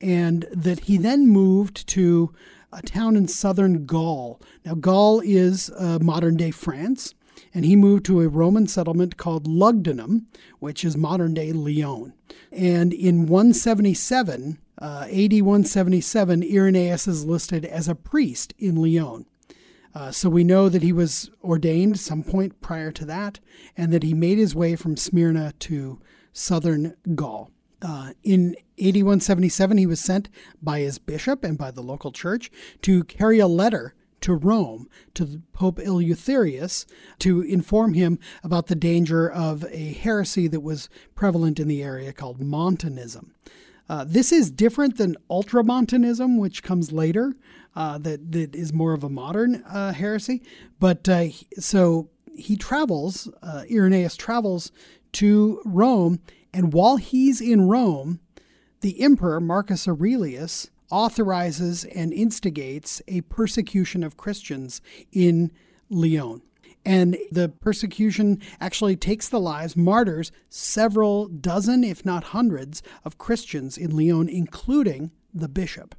and 0.00 0.46
that 0.52 0.80
he 0.80 0.96
then 0.98 1.28
moved 1.28 1.86
to 1.88 2.34
a 2.72 2.82
town 2.82 3.16
in 3.16 3.28
southern 3.28 3.86
Gaul. 3.86 4.40
Now, 4.64 4.74
Gaul 4.74 5.20
is 5.20 5.70
uh, 5.78 5.98
modern 6.00 6.36
day 6.36 6.50
France, 6.50 7.14
and 7.52 7.64
he 7.64 7.76
moved 7.76 8.04
to 8.06 8.20
a 8.20 8.28
Roman 8.28 8.66
settlement 8.66 9.16
called 9.16 9.46
Lugdunum, 9.46 10.26
which 10.58 10.84
is 10.84 10.96
modern 10.96 11.34
day 11.34 11.52
Lyon. 11.52 12.12
And 12.52 12.92
in 12.92 13.26
177, 13.26 14.58
uh, 14.80 15.06
AD 15.10 15.32
177, 15.32 16.42
Irenaeus 16.42 17.06
is 17.06 17.24
listed 17.24 17.64
as 17.64 17.88
a 17.88 17.94
priest 17.94 18.54
in 18.58 18.76
Lyon. 18.76 19.26
Uh, 19.94 20.10
so 20.10 20.28
we 20.28 20.44
know 20.44 20.68
that 20.68 20.82
he 20.82 20.92
was 20.92 21.30
ordained 21.42 21.98
some 21.98 22.22
point 22.22 22.60
prior 22.60 22.92
to 22.92 23.04
that, 23.06 23.40
and 23.76 23.92
that 23.92 24.02
he 24.02 24.14
made 24.14 24.38
his 24.38 24.54
way 24.54 24.76
from 24.76 24.96
Smyrna 24.96 25.52
to 25.60 26.00
southern 26.32 26.94
Gaul. 27.14 27.50
Uh, 27.82 28.12
in 28.22 28.54
8177, 28.78 29.78
he 29.78 29.86
was 29.86 30.00
sent 30.00 30.28
by 30.62 30.80
his 30.80 30.98
bishop 30.98 31.44
and 31.44 31.58
by 31.58 31.70
the 31.70 31.82
local 31.82 32.12
church 32.12 32.50
to 32.82 33.04
carry 33.04 33.38
a 33.38 33.46
letter 33.46 33.94
to 34.20 34.34
Rome 34.34 34.88
to 35.14 35.42
Pope 35.52 35.78
Eleutherius 35.78 36.86
to 37.20 37.40
inform 37.42 37.94
him 37.94 38.18
about 38.42 38.66
the 38.66 38.74
danger 38.74 39.30
of 39.30 39.64
a 39.70 39.92
heresy 39.92 40.48
that 40.48 40.60
was 40.60 40.88
prevalent 41.14 41.58
in 41.58 41.68
the 41.68 41.82
area 41.82 42.12
called 42.12 42.40
Montanism. 42.40 43.34
Uh, 43.88 44.04
this 44.06 44.30
is 44.30 44.52
different 44.52 44.98
than 44.98 45.16
Ultramontanism, 45.28 46.38
which 46.38 46.62
comes 46.62 46.92
later, 46.92 47.34
uh, 47.74 47.98
that, 47.98 48.30
that 48.30 48.54
is 48.54 48.72
more 48.72 48.92
of 48.92 49.02
a 49.02 49.08
modern 49.08 49.64
uh, 49.64 49.92
heresy. 49.92 50.42
But 50.78 51.08
uh, 51.08 51.30
so 51.58 52.08
he 52.36 52.56
travels, 52.56 53.28
uh, 53.42 53.64
Irenaeus 53.70 54.16
travels 54.16 54.70
to 55.14 55.60
Rome, 55.64 56.20
and 56.52 56.72
while 56.72 56.98
he's 56.98 57.40
in 57.40 57.68
Rome, 57.68 58.20
the 58.80 59.00
emperor, 59.00 59.40
Marcus 59.40 59.88
Aurelius, 59.88 60.70
authorizes 60.90 61.84
and 61.84 62.12
instigates 62.12 63.00
a 63.08 63.22
persecution 63.22 64.02
of 64.02 64.16
Christians 64.16 64.80
in 65.12 65.50
Lyon. 65.88 66.42
And 66.84 67.18
the 67.30 67.48
persecution 67.48 68.40
actually 68.60 68.96
takes 68.96 69.28
the 69.28 69.40
lives, 69.40 69.76
martyrs, 69.76 70.32
several 70.48 71.28
dozen, 71.28 71.84
if 71.84 72.04
not 72.06 72.24
hundreds, 72.24 72.82
of 73.04 73.18
Christians 73.18 73.76
in 73.76 73.94
Lyon, 73.96 74.28
including 74.28 75.10
the 75.34 75.48
bishop. 75.48 75.94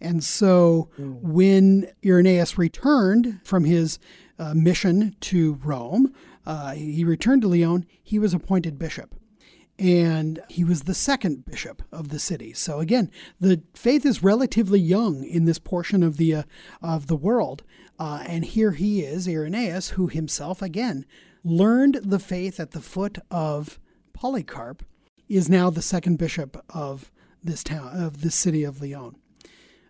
And 0.00 0.24
so 0.24 0.88
when 0.98 1.88
Irenaeus 2.04 2.58
returned 2.58 3.40
from 3.44 3.64
his 3.64 3.98
uh, 4.38 4.54
mission 4.54 5.14
to 5.20 5.54
Rome, 5.62 6.12
uh, 6.44 6.72
he 6.72 7.04
returned 7.04 7.42
to 7.42 7.48
Lyon, 7.48 7.86
he 8.02 8.18
was 8.18 8.34
appointed 8.34 8.78
bishop 8.78 9.14
and 9.78 10.40
he 10.48 10.64
was 10.64 10.82
the 10.82 10.94
second 10.94 11.44
bishop 11.44 11.82
of 11.92 12.08
the 12.08 12.18
city. 12.18 12.52
So 12.52 12.80
again, 12.80 13.10
the 13.40 13.62
faith 13.74 14.06
is 14.06 14.22
relatively 14.22 14.80
young 14.80 15.24
in 15.24 15.44
this 15.44 15.58
portion 15.58 16.02
of 16.02 16.16
the 16.16 16.34
uh, 16.34 16.42
of 16.82 17.06
the 17.06 17.16
world, 17.16 17.62
uh, 17.98 18.24
and 18.26 18.44
here 18.44 18.72
he 18.72 19.02
is, 19.02 19.28
Irenaeus, 19.28 19.90
who 19.90 20.08
himself 20.08 20.62
again 20.62 21.04
learned 21.44 22.00
the 22.02 22.18
faith 22.18 22.58
at 22.58 22.72
the 22.72 22.80
foot 22.80 23.18
of 23.30 23.78
Polycarp, 24.12 24.82
is 25.28 25.48
now 25.48 25.70
the 25.70 25.82
second 25.82 26.16
bishop 26.18 26.62
of 26.70 27.12
this 27.42 27.62
town 27.62 27.88
of 28.00 28.22
this 28.22 28.34
city 28.34 28.64
of 28.64 28.80
Lyon. 28.80 29.16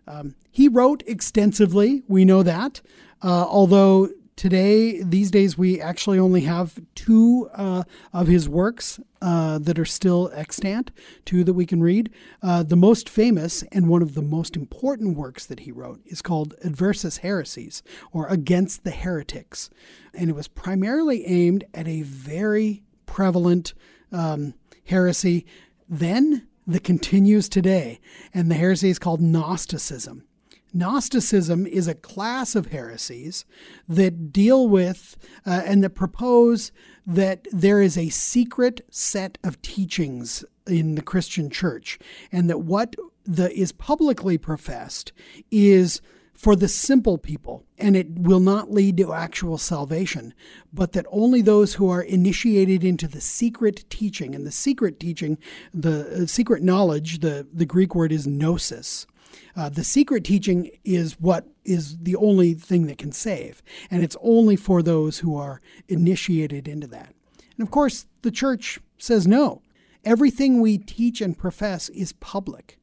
Um, 0.07 0.35
he 0.51 0.67
wrote 0.67 1.03
extensively, 1.05 2.03
we 2.07 2.23
know 2.23 2.43
that, 2.43 2.81
uh, 3.21 3.45
although 3.49 4.09
Today, 4.37 5.01
these 5.01 5.31
days, 5.31 5.57
we 5.57 5.81
actually 5.81 6.19
only 6.19 6.41
have 6.41 6.79
two 6.93 7.49
uh, 7.55 7.83
of 8.13 8.27
his 8.27 8.47
works 8.47 8.99
uh, 9.19 9.57
that 9.57 9.79
are 9.79 9.85
still 9.85 10.29
extant, 10.31 10.91
two 11.25 11.43
that 11.43 11.55
we 11.55 11.65
can 11.65 11.81
read. 11.81 12.11
Uh, 12.43 12.61
the 12.61 12.75
most 12.75 13.09
famous 13.09 13.63
and 13.71 13.89
one 13.89 14.03
of 14.03 14.13
the 14.13 14.21
most 14.21 14.55
important 14.55 15.17
works 15.17 15.47
that 15.47 15.61
he 15.61 15.71
wrote 15.71 16.01
is 16.05 16.21
called 16.21 16.53
Adversus 16.63 17.21
Haereses, 17.21 17.81
or 18.11 18.27
Against 18.27 18.83
the 18.83 18.91
Heretics. 18.91 19.71
And 20.13 20.29
it 20.29 20.35
was 20.35 20.47
primarily 20.47 21.25
aimed 21.25 21.63
at 21.73 21.87
a 21.87 22.03
very 22.03 22.83
prevalent 23.07 23.73
um, 24.11 24.53
heresy 24.85 25.47
then 25.89 26.47
that 26.67 26.83
continues 26.83 27.49
today. 27.49 27.99
And 28.35 28.51
the 28.51 28.55
heresy 28.55 28.89
is 28.89 28.99
called 28.99 29.19
Gnosticism. 29.19 30.25
Gnosticism 30.73 31.65
is 31.65 31.87
a 31.87 31.95
class 31.95 32.55
of 32.55 32.67
heresies 32.67 33.45
that 33.87 34.31
deal 34.31 34.67
with 34.67 35.17
uh, 35.45 35.61
and 35.65 35.83
that 35.83 35.91
propose 35.91 36.71
that 37.05 37.47
there 37.51 37.81
is 37.81 37.97
a 37.97 38.09
secret 38.09 38.81
set 38.89 39.37
of 39.43 39.61
teachings 39.61 40.43
in 40.67 40.95
the 40.95 41.01
Christian 41.01 41.49
church, 41.49 41.97
and 42.31 42.49
that 42.49 42.59
what 42.59 42.95
the, 43.23 43.51
is 43.57 43.71
publicly 43.71 44.37
professed 44.37 45.13
is 45.49 46.01
for 46.33 46.55
the 46.55 46.67
simple 46.67 47.17
people, 47.17 47.65
and 47.79 47.95
it 47.95 48.07
will 48.19 48.39
not 48.39 48.71
lead 48.71 48.95
to 48.97 49.11
actual 49.11 49.57
salvation, 49.57 50.35
but 50.71 50.91
that 50.91 51.05
only 51.09 51.41
those 51.41 51.75
who 51.75 51.89
are 51.89 52.01
initiated 52.01 52.83
into 52.83 53.07
the 53.07 53.21
secret 53.21 53.89
teaching, 53.89 54.35
and 54.35 54.45
the 54.45 54.51
secret 54.51 54.99
teaching, 54.99 55.39
the 55.73 56.23
uh, 56.23 56.25
secret 56.27 56.61
knowledge, 56.61 57.19
the, 57.19 57.47
the 57.51 57.65
Greek 57.65 57.95
word 57.95 58.11
is 58.11 58.27
gnosis, 58.27 59.07
uh, 59.55 59.69
the 59.69 59.83
secret 59.83 60.23
teaching 60.23 60.69
is 60.83 61.19
what 61.19 61.47
is 61.63 61.97
the 61.99 62.15
only 62.15 62.53
thing 62.53 62.87
that 62.87 62.97
can 62.97 63.11
save, 63.11 63.61
and 63.91 64.03
it's 64.03 64.17
only 64.21 64.55
for 64.55 64.81
those 64.81 65.19
who 65.19 65.35
are 65.35 65.61
initiated 65.87 66.67
into 66.67 66.87
that. 66.87 67.13
And 67.57 67.65
of 67.65 67.71
course, 67.71 68.05
the 68.21 68.31
church 68.31 68.79
says 68.97 69.27
no. 69.27 69.61
Everything 70.05 70.61
we 70.61 70.77
teach 70.77 71.21
and 71.21 71.37
profess 71.37 71.89
is 71.89 72.13
public. 72.13 72.79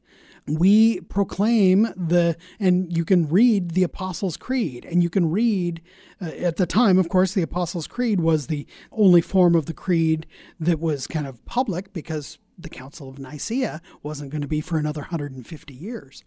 We 0.47 1.01
proclaim 1.01 1.89
the, 1.97 2.37
and 2.61 2.95
you 2.95 3.07
can 3.07 3.31
read 3.31 3.71
the 3.71 3.83
Apostles' 3.83 4.37
Creed, 4.37 4.85
and 4.85 5.03
you 5.03 5.09
can 5.09 5.31
read, 5.31 5.81
uh, 6.21 6.27
at 6.27 6.57
the 6.57 6.67
time, 6.67 6.99
of 6.99 7.09
course, 7.09 7.33
the 7.33 7.41
Apostles' 7.41 7.87
Creed 7.87 8.21
was 8.21 8.49
the 8.49 8.67
only 8.93 9.23
form 9.23 9.55
of 9.55 9.65
the 9.65 9.73
creed 9.73 10.27
that 10.61 10.81
was 10.81 11.07
kind 11.07 11.27
of 11.27 11.43
public 11.47 11.95
because 11.95 12.39
the 12.59 12.69
Council 12.69 13.09
of 13.09 13.19
Nicaea 13.19 13.81
wasn't 14.03 14.31
going 14.31 14.43
to 14.43 14.49
be 14.49 14.61
for 14.61 14.79
another 14.79 15.03
150 15.03 15.75
years. 15.75 16.25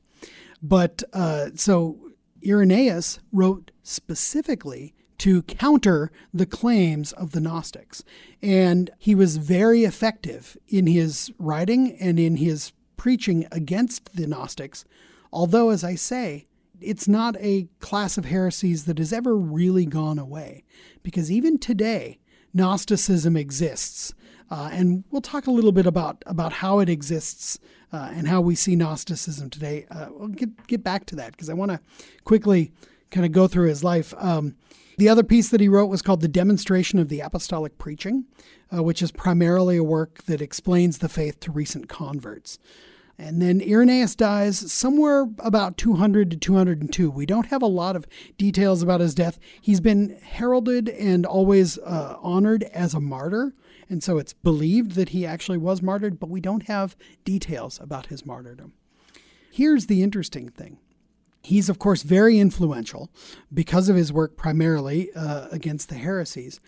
But 0.61 1.03
uh, 1.13 1.49
so 1.55 1.97
Irenaeus 2.45 3.19
wrote 3.31 3.71
specifically 3.83 4.93
to 5.19 5.41
counter 5.43 6.11
the 6.33 6.45
claims 6.45 7.11
of 7.13 7.31
the 7.31 7.41
Gnostics. 7.41 8.03
And 8.41 8.91
he 8.99 9.15
was 9.15 9.37
very 9.37 9.83
effective 9.83 10.57
in 10.67 10.87
his 10.87 11.31
writing 11.39 11.97
and 11.99 12.19
in 12.19 12.37
his 12.37 12.71
preaching 12.97 13.47
against 13.51 14.15
the 14.15 14.27
Gnostics. 14.27 14.85
Although, 15.31 15.69
as 15.69 15.83
I 15.83 15.95
say, 15.95 16.47
it's 16.79 17.07
not 17.07 17.35
a 17.39 17.67
class 17.79 18.17
of 18.17 18.25
heresies 18.25 18.85
that 18.85 18.99
has 18.99 19.11
ever 19.11 19.35
really 19.35 19.85
gone 19.85 20.19
away, 20.19 20.63
because 21.01 21.31
even 21.31 21.57
today, 21.57 22.19
Gnosticism 22.53 23.35
exists. 23.35 24.13
Uh, 24.49 24.69
and 24.71 25.03
we'll 25.11 25.21
talk 25.21 25.47
a 25.47 25.51
little 25.51 25.71
bit 25.71 25.85
about, 25.85 26.23
about 26.25 26.53
how 26.53 26.79
it 26.79 26.89
exists 26.89 27.59
uh, 27.91 28.11
and 28.13 28.27
how 28.27 28.41
we 28.41 28.55
see 28.55 28.75
Gnosticism 28.75 29.49
today. 29.49 29.85
Uh, 29.91 30.07
we'll 30.11 30.29
get, 30.29 30.67
get 30.67 30.83
back 30.83 31.05
to 31.07 31.15
that 31.15 31.31
because 31.31 31.49
I 31.49 31.53
want 31.53 31.71
to 31.71 31.79
quickly 32.23 32.71
kind 33.11 33.25
of 33.25 33.31
go 33.31 33.47
through 33.47 33.67
his 33.67 33.83
life. 33.83 34.13
Um, 34.17 34.55
the 34.97 35.09
other 35.09 35.23
piece 35.23 35.49
that 35.49 35.61
he 35.61 35.69
wrote 35.69 35.87
was 35.87 36.01
called 36.01 36.21
The 36.21 36.27
Demonstration 36.27 36.97
of 36.97 37.09
the 37.09 37.19
Apostolic 37.19 37.77
Preaching, 37.77 38.25
uh, 38.75 38.81
which 38.81 39.01
is 39.01 39.11
primarily 39.11 39.77
a 39.77 39.83
work 39.83 40.23
that 40.23 40.41
explains 40.41 40.97
the 40.97 41.09
faith 41.09 41.39
to 41.41 41.51
recent 41.51 41.87
converts. 41.87 42.57
And 43.19 43.41
then 43.41 43.61
Irenaeus 43.61 44.15
dies 44.15 44.71
somewhere 44.71 45.27
about 45.39 45.77
200 45.77 46.29
to 46.31 46.37
202. 46.37 47.09
We 47.09 47.25
don't 47.25 47.47
have 47.47 47.63
a 47.63 47.67
lot 47.67 47.95
of 47.95 48.07
details 48.37 48.83
about 48.83 49.01
his 49.01 49.15
death. 49.15 49.39
He's 49.59 49.79
been 49.79 50.17
heralded 50.21 50.87
and 50.89 51.25
always 51.25 51.79
uh, 51.79 52.17
honored 52.21 52.63
as 52.63 52.93
a 52.93 52.99
martyr. 52.99 53.53
And 53.89 54.03
so 54.03 54.17
it's 54.17 54.33
believed 54.33 54.91
that 54.93 55.09
he 55.09 55.25
actually 55.25 55.57
was 55.57 55.81
martyred, 55.81 56.19
but 56.19 56.29
we 56.29 56.41
don't 56.41 56.67
have 56.67 56.95
details 57.23 57.79
about 57.81 58.07
his 58.07 58.25
martyrdom. 58.25 58.73
Here's 59.51 59.87
the 59.87 60.03
interesting 60.03 60.49
thing. 60.49 60.79
He's, 61.41 61.69
of 61.69 61.79
course, 61.79 62.03
very 62.03 62.39
influential 62.39 63.09
because 63.53 63.87
of 63.87 63.95
his 63.95 64.11
work 64.11 64.35
primarily 64.35 65.11
uh, 65.13 65.47
against 65.51 65.89
the 65.89 65.95
heresies, 65.95 66.59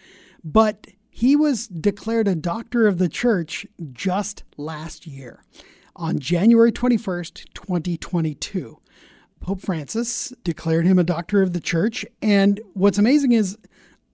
but 0.43 0.87
he 1.09 1.35
was 1.35 1.67
declared 1.67 2.27
a 2.27 2.35
doctor 2.35 2.87
of 2.87 2.97
the 2.97 3.09
church 3.09 3.65
just 3.91 4.43
last 4.55 5.05
year 5.05 5.43
on 5.95 6.17
January 6.17 6.71
21st, 6.71 7.53
2022. 7.53 8.79
Pope 9.41 9.61
Francis 9.61 10.33
declared 10.43 10.85
him 10.85 10.99
a 10.99 11.03
doctor 11.03 11.41
of 11.41 11.53
the 11.53 11.59
church. 11.59 12.05
And 12.21 12.59
what's 12.73 12.97
amazing 12.97 13.33
is 13.33 13.57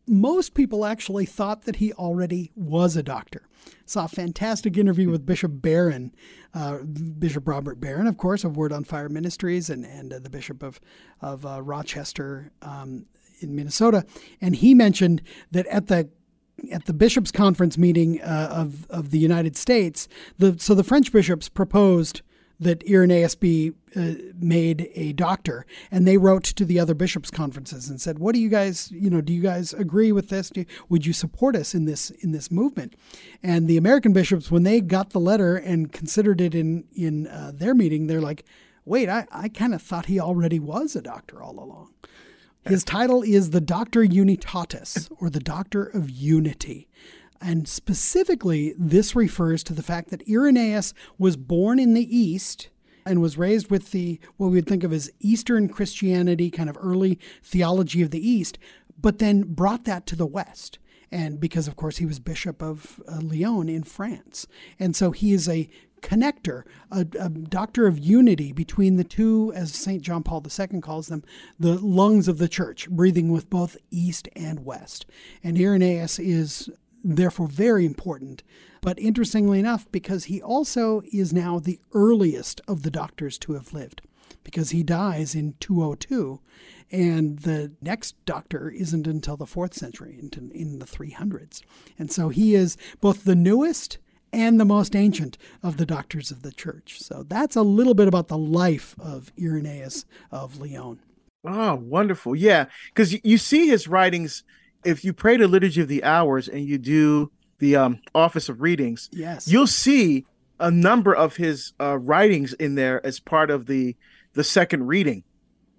most 0.08 0.54
people 0.54 0.86
actually 0.86 1.26
thought 1.26 1.64
that 1.64 1.78
he 1.78 1.94
already 1.94 2.52
was 2.56 2.96
a 2.96 3.04
doctor. 3.04 3.48
Saw 3.86 4.06
a 4.06 4.10
fantastic 4.10 4.78
interview 4.78 5.10
with 5.10 5.26
Bishop 5.26 5.52
Barron, 5.56 6.14
uh, 6.54 6.80
Bishop 6.84 7.48
Robert 7.48 7.80
Barron, 7.80 8.08
of 8.08 8.18
course, 8.18 8.44
of 8.44 8.58
Word 8.58 8.72
on 8.72 8.84
Fire 8.84 9.10
Ministries, 9.10 9.70
and 9.70 9.86
and 9.86 10.14
uh, 10.14 10.20
the 10.20 10.30
Bishop 10.30 10.62
of 10.62 10.80
of 11.22 11.46
uh, 11.46 11.62
Rochester 11.62 12.52
um, 12.62 13.06
in 13.40 13.56
Minnesota, 13.56 14.06
and 14.42 14.56
he 14.56 14.74
mentioned 14.74 15.22
that 15.52 15.66
at 15.68 15.88
the 15.88 16.10
at 16.72 16.86
the 16.86 16.94
bishops' 16.94 17.32
conference 17.32 17.78
meeting 17.78 18.22
uh, 18.22 18.50
of 18.52 18.86
of 18.90 19.10
the 19.10 19.20
United 19.20 19.56
States, 19.58 20.08
the 20.38 20.56
so 20.60 20.76
the 20.76 20.84
French 20.84 21.12
bishops 21.12 21.50
proposed 21.50 22.22
that 22.60 22.84
Irenaeus 22.90 23.36
be 23.36 23.74
uh, 23.96 24.14
made 24.40 24.90
a 24.96 25.14
doctor, 25.14 25.66
and 25.92 26.08
they 26.08 26.18
wrote 26.18 26.44
to 26.44 26.66
the 26.66 26.80
other 26.80 26.94
bishops' 26.94 27.32
conferences 27.32 27.90
and 27.90 28.00
said, 28.00 28.20
"What 28.20 28.36
do 28.36 28.42
you 28.42 28.50
guys, 28.50 28.92
you 28.92 29.10
know, 29.10 29.22
do 29.22 29.34
you 29.34 29.42
guys 29.42 29.74
agree 29.74 30.12
with 30.12 30.30
this? 30.30 30.50
Do, 30.50 30.66
would 30.90 31.06
you 31.06 31.14
support 31.14 31.56
us 31.56 31.74
in 31.74 31.86
this 31.86 32.10
in 32.12 32.32
this 32.32 32.52
movement?" 32.52 32.96
And 33.44 33.68
the 33.68 33.78
American 33.78 34.14
bishops, 34.14 34.52
when 34.52 34.64
they 34.64 34.82
got 34.82 35.12
the 35.12 35.20
letter 35.20 35.56
and 35.56 35.92
considered 35.92 36.42
it 36.42 36.56
in 36.56 36.86
in 36.94 37.28
uh, 37.28 37.52
their 37.54 37.76
meeting, 37.76 38.08
they're 38.08 38.22
like, 38.22 38.46
"Wait, 38.86 39.10
I 39.10 39.28
I 39.32 39.50
kind 39.50 39.74
of 39.74 39.82
thought 39.82 40.08
he 40.08 40.20
already 40.20 40.60
was 40.60 40.96
a 40.96 41.02
doctor 41.02 41.42
all 41.42 41.60
along." 41.60 41.92
His 42.68 42.84
title 42.84 43.22
is 43.22 43.52
the 43.52 43.62
Doctor 43.62 44.02
Unitatis, 44.02 45.12
or 45.20 45.30
the 45.30 45.40
Doctor 45.40 45.86
of 45.86 46.10
Unity. 46.10 46.90
And 47.42 47.68
specifically, 47.68 48.74
this 48.78 49.16
refers 49.16 49.64
to 49.64 49.74
the 49.74 49.84
fact 49.84 50.10
that 50.10 50.28
Irenaeus 50.30 50.94
was 51.18 51.38
born 51.38 51.80
in 51.80 51.94
the 51.94 52.18
East 52.18 52.70
and 53.06 53.22
was 53.22 53.38
raised 53.38 53.70
with 53.70 53.92
the 53.92 54.20
what 54.38 54.48
we 54.48 54.56
would 54.56 54.68
think 54.68 54.84
of 54.84 54.92
as 54.92 55.12
Eastern 55.20 55.70
Christianity, 55.70 56.50
kind 56.50 56.70
of 56.70 56.78
early 56.82 57.20
theology 57.44 58.02
of 58.02 58.12
the 58.12 58.28
East, 58.28 58.58
but 59.00 59.20
then 59.20 59.44
brought 59.44 59.86
that 59.86 60.06
to 60.08 60.16
the 60.16 60.26
West. 60.26 60.80
And 61.12 61.40
because, 61.40 61.68
of 61.68 61.76
course, 61.76 61.98
he 61.98 62.06
was 62.06 62.20
Bishop 62.20 62.62
of 62.64 63.02
uh, 63.08 63.20
Lyon 63.22 63.70
in 63.70 63.84
France. 63.84 64.48
And 64.80 64.96
so 64.96 65.12
he 65.12 65.34
is 65.34 65.48
a 65.48 65.70
connector, 66.02 66.64
a, 66.92 67.06
a, 67.20 67.30
doctor 67.30 67.88
of 67.88 67.98
unity 67.98 68.52
between 68.52 68.96
the 68.96 69.04
two, 69.04 69.52
as 69.56 69.74
St. 69.74 70.02
John 70.02 70.24
Paul 70.24 70.44
II 70.46 70.82
calls 70.82 71.08
them, 71.08 71.24
the 71.60 71.76
lungs 71.80 72.28
of 72.28 72.38
the 72.38 72.48
church, 72.48 72.90
breathing 72.90 73.32
with 73.32 73.50
both 73.50 73.78
East 73.92 74.28
and 74.36 74.66
West. 74.66 75.06
And 75.44 75.58
Irenaeus 75.58 76.20
is 76.20 76.70
therefore 77.06 77.48
very 77.48 77.86
important. 77.86 78.44
But 78.82 79.00
interestingly 79.00 79.60
enough, 79.60 79.90
because 79.92 80.26
he 80.26 80.42
also 80.42 81.02
is 81.12 81.32
now 81.34 81.60
the 81.60 81.80
earliest 81.94 82.62
of 82.68 82.84
the 82.84 82.92
doctors 82.92 83.38
to 83.40 83.54
have 83.54 83.74
lived, 83.74 84.02
because 84.44 84.72
he 84.72 84.84
dies 84.84 85.36
in 85.36 85.56
202, 85.60 86.40
and 86.92 87.40
the 87.40 87.72
next 87.82 88.16
doctor 88.26 88.70
isn't 88.70 89.08
until 89.08 89.38
the 89.38 89.48
fourth 89.48 89.74
century, 89.74 90.20
in, 90.20 90.52
in 90.52 90.80
the 90.80 90.86
300s. 90.86 91.62
And 91.98 92.12
so 92.12 92.30
he 92.30 92.56
is 92.56 92.78
both 93.02 93.24
the 93.24 93.36
newest 93.36 93.98
and 94.34 94.60
the 94.60 94.66
most 94.66 94.96
ancient 94.96 95.38
of 95.64 95.78
the 95.78 95.86
doctors 95.86 96.30
of 96.30 96.42
the 96.42 96.52
church. 96.52 97.00
So 97.02 97.24
that's 97.24 97.56
a 97.56 97.62
little 97.62 97.94
bit 97.94 98.08
about 98.08 98.28
the 98.28 98.38
life 98.38 98.96
of 99.00 99.32
Irenaeus 99.40 100.06
of 100.32 100.60
Lyon. 100.60 101.00
Oh, 101.48 101.76
wonderful. 101.76 102.36
Yeah. 102.36 102.66
Because 102.90 103.16
you 103.24 103.38
see 103.38 103.68
his 103.68 103.88
writings 103.88 104.44
if 104.86 105.04
you 105.04 105.14
pray 105.14 105.38
the 105.38 105.48
liturgy 105.48 105.82
of 105.82 105.88
the 105.88 106.04
hours 106.04 106.48
and 106.48 106.66
you 106.66 106.78
do 106.78 107.32
the 107.60 107.76
um, 107.76 108.00
office 108.14 108.50
of 108.50 108.62
readings, 108.62 109.10
yes, 109.12 109.48
you'll 109.48 109.68
see 109.68 110.26
a 110.60 110.72
number 110.72 111.14
of 111.14 111.36
his 111.36 111.74
uh, 111.80 111.98
writings 111.98 112.54
in 112.54 112.76
there 112.76 113.06
as 113.06 113.20
part 113.20 113.50
of 113.50 113.66
the 113.66 113.96
the 114.34 114.44
second 114.44 114.88
reading, 114.88 115.24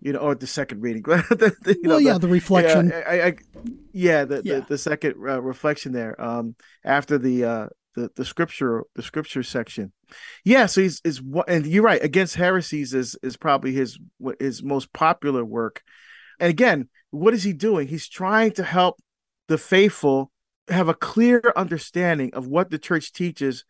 you 0.00 0.12
know, 0.12 0.18
or 0.18 0.34
the 0.34 0.46
second 0.46 0.80
reading. 0.80 1.02
the, 1.06 1.54
the, 1.62 1.76
well, 1.84 1.92
know, 1.92 1.98
yeah, 1.98 2.14
the, 2.14 2.20
the 2.20 2.28
reflection. 2.28 2.88
Yeah, 2.88 3.02
I, 3.06 3.26
I, 3.26 3.34
yeah, 3.92 4.24
the, 4.24 4.42
yeah. 4.44 4.54
the, 4.56 4.66
the 4.70 4.78
second 4.78 5.14
uh, 5.16 5.40
reflection 5.40 5.92
there 5.92 6.20
um, 6.20 6.56
after 6.84 7.18
the 7.18 7.44
uh, 7.44 7.66
the 7.94 8.10
the 8.14 8.24
scripture 8.24 8.84
the 8.94 9.02
scripture 9.02 9.42
section. 9.42 9.92
Yeah, 10.44 10.66
so 10.66 10.82
he's 10.82 11.00
is 11.04 11.20
and 11.48 11.66
you're 11.66 11.82
right. 11.82 12.02
Against 12.02 12.36
heresies 12.36 12.94
is 12.94 13.16
is 13.22 13.36
probably 13.36 13.72
his 13.72 13.98
his 14.38 14.62
most 14.62 14.92
popular 14.92 15.44
work. 15.44 15.82
And 16.38 16.50
again, 16.50 16.88
what 17.10 17.34
is 17.34 17.42
he 17.42 17.52
doing? 17.52 17.88
He's 17.88 18.08
trying 18.08 18.52
to 18.52 18.64
help 18.64 18.96
the 19.48 19.58
faithful 19.58 20.30
have 20.68 20.88
a 20.88 20.94
clear 20.94 21.40
understanding 21.54 22.34
of 22.34 22.46
what 22.46 22.70
the 22.70 22.78
church 22.78 23.12
teaches 23.12 23.64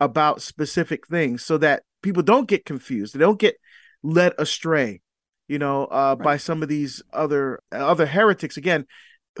about 0.00 0.42
specific 0.42 1.06
things 1.06 1.42
so 1.42 1.58
that 1.58 1.82
people 2.02 2.22
don't 2.22 2.48
get 2.48 2.64
confused. 2.64 3.14
They 3.14 3.20
don't 3.20 3.38
get 3.38 3.56
led 4.02 4.34
astray, 4.38 5.00
you 5.48 5.58
know, 5.58 5.86
uh, 5.86 6.16
right. 6.18 6.24
by 6.24 6.36
some 6.36 6.62
of 6.62 6.68
these 6.68 7.02
other 7.12 7.60
other 7.70 8.06
heretics 8.06 8.56
again 8.56 8.86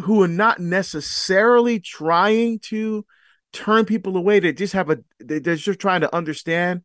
who 0.02 0.22
are 0.22 0.28
not 0.28 0.58
necessarily 0.58 1.80
trying 1.80 2.58
to 2.60 3.04
turn 3.52 3.84
people 3.84 4.16
away. 4.16 4.40
They 4.40 4.52
just 4.52 4.72
have 4.72 4.88
a 4.90 4.98
they're 5.18 5.56
just 5.56 5.80
trying 5.80 6.00
to 6.00 6.14
understand 6.14 6.82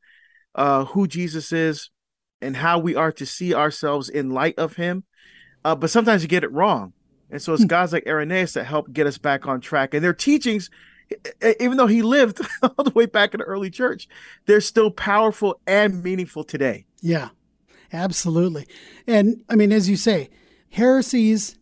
uh, 0.56 0.86
who 0.86 1.08
Jesus 1.08 1.54
is 1.54 1.90
and 2.42 2.56
how 2.56 2.80
we 2.80 2.96
are 2.96 3.12
to 3.14 3.26
see 3.26 3.54
ourselves 3.54 4.10
in 4.10 4.32
light 4.32 4.56
of 4.58 4.76
him 4.76 5.06
uh, 5.68 5.76
but 5.76 5.90
sometimes 5.90 6.22
you 6.24 6.30
get 6.30 6.46
it 6.46 6.52
wrong. 6.54 6.94
And 7.30 7.42
so 7.42 7.54
it's 7.54 7.64
hmm. 7.64 7.68
guys 7.68 7.92
like 7.92 8.08
Irenaeus 8.08 8.54
that 8.54 8.64
help 8.64 8.94
get 8.94 9.06
us 9.06 9.18
back 9.18 9.46
on 9.46 9.60
track. 9.60 9.94
And 9.94 10.02
their 10.02 10.14
teachings, 10.14 10.70
even 11.60 11.76
though 11.76 11.88
he 11.88 12.02
lived 12.02 12.40
all 12.64 12.86
the 12.86 12.92
way 12.92 13.06
back 13.06 13.34
in 13.34 13.40
the 13.40 13.44
early 13.44 13.70
church, 13.70 14.08
they're 14.46 14.62
still 14.62 14.92
powerful 14.92 15.60
and 15.68 16.02
meaningful 16.02 16.46
today. 16.46 16.86
Yeah, 17.02 17.30
absolutely. 17.92 18.66
And 19.08 19.44
I 19.50 19.56
mean, 19.56 19.74
as 19.74 19.90
you 19.90 19.98
say, 19.98 20.30
heresies 20.70 21.58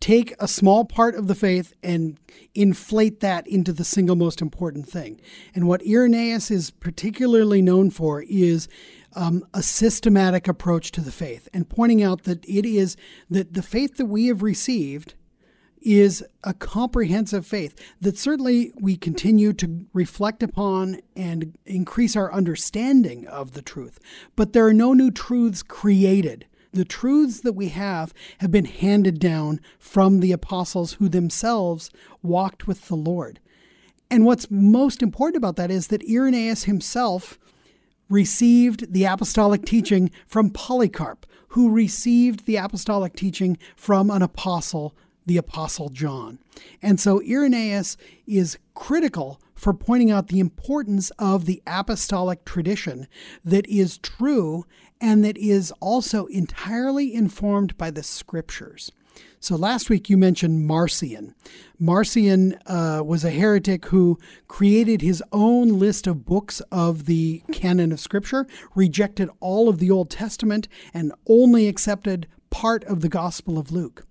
take 0.00 0.34
a 0.38 0.48
small 0.48 0.86
part 0.86 1.14
of 1.14 1.26
the 1.26 1.34
faith 1.34 1.74
and 1.82 2.18
inflate 2.54 3.20
that 3.20 3.46
into 3.46 3.74
the 3.74 3.84
single 3.84 4.16
most 4.16 4.40
important 4.40 4.88
thing. 4.88 5.20
And 5.54 5.68
what 5.68 5.86
Irenaeus 5.86 6.50
is 6.50 6.70
particularly 6.70 7.60
known 7.60 7.90
for 7.90 8.22
is 8.22 8.66
um, 9.14 9.44
a 9.52 9.62
systematic 9.62 10.46
approach 10.48 10.92
to 10.92 11.00
the 11.00 11.12
faith 11.12 11.48
and 11.52 11.68
pointing 11.68 12.02
out 12.02 12.24
that 12.24 12.44
it 12.48 12.64
is 12.64 12.96
that 13.28 13.54
the 13.54 13.62
faith 13.62 13.96
that 13.96 14.06
we 14.06 14.26
have 14.26 14.42
received 14.42 15.14
is 15.82 16.22
a 16.44 16.52
comprehensive 16.52 17.46
faith 17.46 17.74
that 18.00 18.18
certainly 18.18 18.72
we 18.80 18.96
continue 18.96 19.52
to 19.54 19.86
reflect 19.92 20.42
upon 20.42 21.00
and 21.16 21.56
increase 21.64 22.16
our 22.16 22.32
understanding 22.32 23.26
of 23.26 23.52
the 23.52 23.62
truth. 23.62 23.98
But 24.36 24.52
there 24.52 24.66
are 24.66 24.74
no 24.74 24.92
new 24.92 25.10
truths 25.10 25.62
created. 25.62 26.46
The 26.72 26.84
truths 26.84 27.40
that 27.40 27.54
we 27.54 27.68
have 27.68 28.14
have 28.38 28.50
been 28.50 28.66
handed 28.66 29.18
down 29.18 29.60
from 29.78 30.20
the 30.20 30.32
apostles 30.32 30.94
who 30.94 31.08
themselves 31.08 31.90
walked 32.22 32.66
with 32.66 32.88
the 32.88 32.96
Lord. 32.96 33.40
And 34.10 34.24
what's 34.24 34.50
most 34.50 35.02
important 35.02 35.36
about 35.36 35.56
that 35.56 35.70
is 35.70 35.88
that 35.88 36.08
Irenaeus 36.08 36.64
himself 36.64 37.38
received 38.10 38.92
the 38.92 39.04
apostolic 39.04 39.64
teaching 39.64 40.10
from 40.26 40.50
Polycarp, 40.50 41.24
who 41.48 41.70
received 41.70 42.44
the 42.44 42.56
apostolic 42.56 43.14
teaching 43.14 43.56
from 43.74 44.10
an 44.10 44.20
apostle, 44.20 44.94
the 45.24 45.36
Apostle 45.36 45.88
John. 45.88 46.38
And 46.82 47.00
so 47.00 47.22
Irenaeus 47.22 47.96
is 48.26 48.58
critical 48.74 49.40
for 49.54 49.72
pointing 49.72 50.10
out 50.10 50.28
the 50.28 50.40
importance 50.40 51.10
of 51.18 51.44
the 51.44 51.62
apostolic 51.66 52.44
tradition 52.44 53.06
that 53.44 53.66
is 53.68 53.98
true 53.98 54.64
and 55.00 55.24
that 55.24 55.38
is 55.38 55.72
also 55.80 56.26
entirely 56.26 57.14
informed 57.14 57.76
by 57.78 57.90
the 57.90 58.02
scriptures. 58.02 58.92
So 59.42 59.56
last 59.56 59.88
week 59.88 60.10
you 60.10 60.18
mentioned 60.18 60.66
Marcion. 60.66 61.34
Marcion 61.78 62.58
uh, 62.66 63.02
was 63.02 63.24
a 63.24 63.30
heretic 63.30 63.86
who 63.86 64.18
created 64.48 65.00
his 65.00 65.22
own 65.32 65.78
list 65.78 66.06
of 66.06 66.26
books 66.26 66.60
of 66.70 67.06
the 67.06 67.42
canon 67.50 67.90
of 67.90 68.00
Scripture, 68.00 68.46
rejected 68.74 69.30
all 69.40 69.70
of 69.70 69.78
the 69.78 69.90
Old 69.90 70.10
Testament, 70.10 70.68
and 70.92 71.14
only 71.26 71.68
accepted 71.68 72.28
part 72.50 72.84
of 72.84 73.00
the 73.00 73.08
Gospel 73.08 73.56
of 73.56 73.72
Luke. 73.72 74.06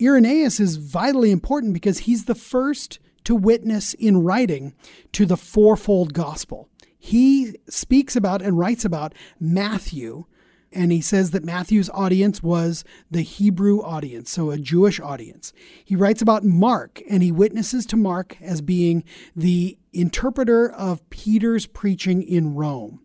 Irenaeus 0.00 0.58
is 0.58 0.76
vitally 0.76 1.30
important 1.30 1.74
because 1.74 2.00
he's 2.00 2.24
the 2.24 2.34
first 2.34 3.00
to 3.24 3.34
witness 3.34 3.92
in 3.92 4.22
writing 4.22 4.72
to 5.12 5.26
the 5.26 5.36
fourfold 5.36 6.14
gospel. 6.14 6.70
He 6.98 7.54
speaks 7.68 8.16
about 8.16 8.40
and 8.40 8.58
writes 8.58 8.86
about 8.86 9.14
Matthew, 9.38 10.24
and 10.72 10.92
he 10.92 11.00
says 11.00 11.32
that 11.32 11.44
Matthew's 11.44 11.90
audience 11.90 12.42
was 12.42 12.84
the 13.10 13.22
Hebrew 13.22 13.82
audience, 13.82 14.30
so 14.30 14.50
a 14.50 14.58
Jewish 14.58 15.00
audience. 15.00 15.52
He 15.84 15.96
writes 15.96 16.22
about 16.22 16.44
Mark, 16.44 17.02
and 17.08 17.22
he 17.22 17.32
witnesses 17.32 17.86
to 17.86 17.96
Mark 17.96 18.36
as 18.40 18.60
being 18.60 19.02
the 19.34 19.78
interpreter 19.92 20.70
of 20.70 21.08
Peter's 21.10 21.66
preaching 21.66 22.22
in 22.22 22.54
Rome. 22.54 23.00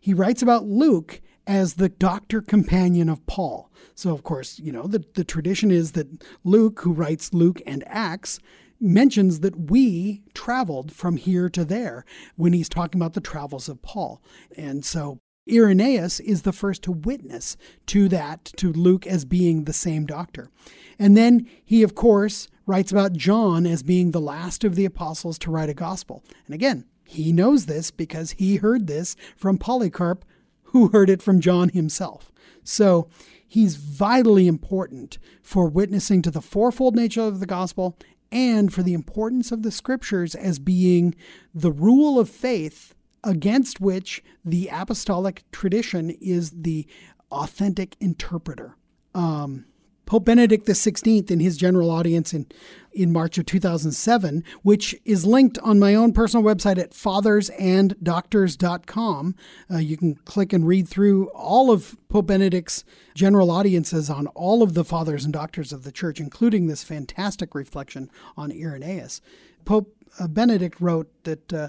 He 0.00 0.12
writes 0.12 0.42
about 0.42 0.64
Luke 0.64 1.20
as 1.46 1.74
the 1.74 1.88
doctor 1.88 2.42
companion 2.42 3.08
of 3.08 3.26
Paul. 3.26 3.72
So, 3.94 4.12
of 4.12 4.22
course, 4.22 4.58
you 4.58 4.70
know, 4.70 4.86
the, 4.86 5.02
the 5.14 5.24
tradition 5.24 5.70
is 5.70 5.92
that 5.92 6.22
Luke, 6.44 6.80
who 6.80 6.92
writes 6.92 7.32
Luke 7.32 7.62
and 7.66 7.82
Acts, 7.86 8.38
mentions 8.80 9.40
that 9.40 9.70
we 9.70 10.22
traveled 10.34 10.92
from 10.92 11.16
here 11.16 11.48
to 11.48 11.64
there 11.64 12.04
when 12.36 12.52
he's 12.52 12.68
talking 12.68 13.00
about 13.00 13.14
the 13.14 13.20
travels 13.20 13.68
of 13.68 13.82
Paul. 13.82 14.22
And 14.56 14.84
so 14.84 15.20
Irenaeus 15.50 16.20
is 16.20 16.42
the 16.42 16.52
first 16.52 16.82
to 16.82 16.92
witness 16.92 17.56
to 17.86 18.08
that, 18.08 18.44
to 18.56 18.72
Luke 18.72 19.06
as 19.06 19.24
being 19.24 19.64
the 19.64 19.72
same 19.72 20.06
doctor. 20.06 20.50
And 20.98 21.16
then 21.16 21.48
he, 21.64 21.82
of 21.82 21.94
course, 21.94 22.48
writes 22.66 22.92
about 22.92 23.14
John 23.14 23.66
as 23.66 23.82
being 23.82 24.10
the 24.10 24.20
last 24.20 24.64
of 24.64 24.74
the 24.74 24.84
apostles 24.84 25.38
to 25.38 25.50
write 25.50 25.70
a 25.70 25.74
gospel. 25.74 26.22
And 26.46 26.54
again, 26.54 26.84
he 27.06 27.32
knows 27.32 27.66
this 27.66 27.90
because 27.90 28.32
he 28.32 28.56
heard 28.56 28.86
this 28.86 29.16
from 29.36 29.56
Polycarp, 29.56 30.24
who 30.64 30.88
heard 30.88 31.08
it 31.08 31.22
from 31.22 31.40
John 31.40 31.70
himself. 31.70 32.30
So 32.62 33.08
he's 33.46 33.76
vitally 33.76 34.46
important 34.46 35.18
for 35.42 35.66
witnessing 35.68 36.20
to 36.22 36.30
the 36.30 36.42
fourfold 36.42 36.94
nature 36.94 37.22
of 37.22 37.40
the 37.40 37.46
gospel 37.46 37.96
and 38.30 38.72
for 38.72 38.82
the 38.82 38.92
importance 38.92 39.50
of 39.50 39.62
the 39.62 39.70
scriptures 39.70 40.34
as 40.34 40.58
being 40.58 41.14
the 41.54 41.72
rule 41.72 42.20
of 42.20 42.28
faith 42.28 42.94
against 43.28 43.80
which 43.80 44.24
the 44.42 44.70
apostolic 44.72 45.44
tradition 45.52 46.10
is 46.10 46.50
the 46.50 46.86
authentic 47.30 47.94
interpreter. 48.00 48.74
Um, 49.14 49.66
Pope 50.06 50.24
Benedict 50.24 50.66
XVI, 50.66 51.30
in 51.30 51.38
his 51.40 51.58
general 51.58 51.90
audience 51.90 52.32
in, 52.32 52.46
in 52.94 53.12
March 53.12 53.36
of 53.36 53.44
2007, 53.44 54.42
which 54.62 54.96
is 55.04 55.26
linked 55.26 55.58
on 55.58 55.78
my 55.78 55.94
own 55.94 56.14
personal 56.14 56.42
website 56.42 56.78
at 56.78 56.92
fathersanddoctors.com. 56.92 59.34
Uh, 59.70 59.76
you 59.76 59.98
can 59.98 60.14
click 60.14 60.54
and 60.54 60.66
read 60.66 60.88
through 60.88 61.28
all 61.34 61.70
of 61.70 61.98
Pope 62.08 62.28
Benedict's 62.28 62.82
general 63.14 63.50
audiences 63.50 64.08
on 64.08 64.26
all 64.28 64.62
of 64.62 64.72
the 64.72 64.84
fathers 64.84 65.26
and 65.26 65.34
doctors 65.34 65.74
of 65.74 65.84
the 65.84 65.92
church, 65.92 66.18
including 66.18 66.66
this 66.66 66.82
fantastic 66.82 67.54
reflection 67.54 68.10
on 68.34 68.50
Irenaeus. 68.50 69.20
Pope 69.66 69.94
uh, 70.18 70.26
Benedict 70.26 70.80
wrote 70.80 71.10
that. 71.24 71.52
Uh, 71.52 71.68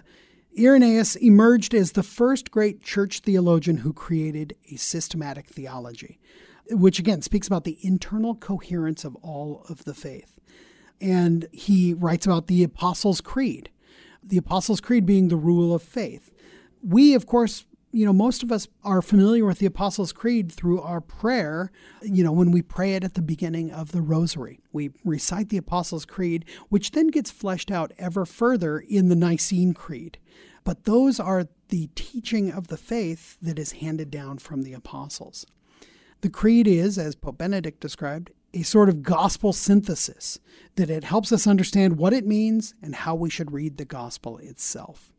Irenaeus 0.57 1.15
emerged 1.15 1.73
as 1.73 1.91
the 1.91 2.03
first 2.03 2.51
great 2.51 2.81
church 2.81 3.19
theologian 3.19 3.77
who 3.77 3.93
created 3.93 4.55
a 4.71 4.75
systematic 4.77 5.47
theology, 5.47 6.19
which 6.71 6.99
again 6.99 7.21
speaks 7.21 7.47
about 7.47 7.63
the 7.63 7.77
internal 7.81 8.35
coherence 8.35 9.05
of 9.05 9.15
all 9.17 9.65
of 9.69 9.85
the 9.85 9.93
faith. 9.93 10.39
And 10.99 11.47
he 11.51 11.93
writes 11.93 12.25
about 12.25 12.47
the 12.47 12.63
Apostles' 12.63 13.21
Creed, 13.21 13.69
the 14.23 14.37
Apostles' 14.37 14.81
Creed 14.81 15.05
being 15.05 15.27
the 15.27 15.37
rule 15.37 15.73
of 15.73 15.81
faith. 15.81 16.33
We, 16.81 17.13
of 17.13 17.25
course, 17.25 17.65
you 17.91 18.05
know, 18.05 18.13
most 18.13 18.43
of 18.43 18.51
us 18.51 18.67
are 18.83 19.01
familiar 19.01 19.45
with 19.45 19.59
the 19.59 19.65
Apostles' 19.65 20.13
Creed 20.13 20.51
through 20.51 20.81
our 20.81 21.01
prayer, 21.01 21.71
you 22.01 22.23
know, 22.23 22.31
when 22.31 22.51
we 22.51 22.61
pray 22.61 22.93
it 22.93 23.03
at 23.03 23.15
the 23.15 23.21
beginning 23.21 23.71
of 23.71 23.91
the 23.91 24.01
Rosary. 24.01 24.59
We 24.71 24.91
recite 25.03 25.49
the 25.49 25.57
Apostles' 25.57 26.05
Creed, 26.05 26.45
which 26.69 26.91
then 26.91 27.07
gets 27.07 27.31
fleshed 27.31 27.71
out 27.71 27.91
ever 27.97 28.25
further 28.25 28.79
in 28.79 29.09
the 29.09 29.15
Nicene 29.15 29.73
Creed. 29.73 30.19
But 30.63 30.83
those 30.83 31.19
are 31.19 31.47
the 31.69 31.89
teaching 31.95 32.51
of 32.51 32.67
the 32.67 32.77
faith 32.77 33.37
that 33.41 33.57
is 33.57 33.73
handed 33.73 34.11
down 34.11 34.39
from 34.39 34.63
the 34.63 34.73
apostles. 34.73 35.45
The 36.21 36.29
creed 36.29 36.67
is, 36.67 36.97
as 36.97 37.15
Pope 37.15 37.37
Benedict 37.37 37.79
described, 37.79 38.31
a 38.53 38.63
sort 38.63 38.89
of 38.89 39.03
gospel 39.03 39.53
synthesis, 39.53 40.39
that 40.75 40.89
it 40.89 41.03
helps 41.03 41.31
us 41.31 41.47
understand 41.47 41.97
what 41.97 42.13
it 42.13 42.25
means 42.25 42.73
and 42.81 42.93
how 42.93 43.15
we 43.15 43.29
should 43.29 43.51
read 43.51 43.77
the 43.77 43.85
gospel 43.85 44.37
itself. 44.37 45.11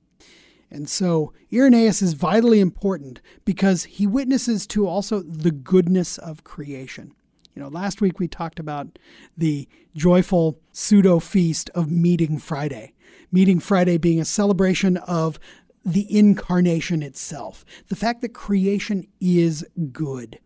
And 0.71 0.89
so 0.89 1.33
Irenaeus 1.53 2.01
is 2.01 2.13
vitally 2.13 2.61
important 2.61 3.21
because 3.45 3.85
he 3.85 4.07
witnesses 4.07 4.67
to 4.69 4.87
also 4.87 5.21
the 5.21 5.51
goodness 5.51 6.17
of 6.17 6.45
creation. 6.45 7.15
You 7.55 7.63
know, 7.63 7.69
last 7.69 8.01
week 8.01 8.21
we 8.21 8.29
talked 8.29 8.61
about 8.61 8.99
the 9.37 9.69
joyful 9.95 10.61
pseudo 10.73 11.19
feast 11.19 11.71
of 11.75 11.91
Meeting 11.91 12.39
Friday. 12.39 12.93
Meeting 13.33 13.59
Friday 13.59 13.99
being 13.99 14.21
a 14.21 14.25
celebration 14.25 14.97
of 14.99 15.41
the 15.85 16.07
incarnation 16.17 17.03
itself, 17.03 17.65
the 17.89 17.97
fact 17.97 18.21
that 18.21 18.35
creation 18.35 19.07
is 19.21 19.67
good. 19.93 20.39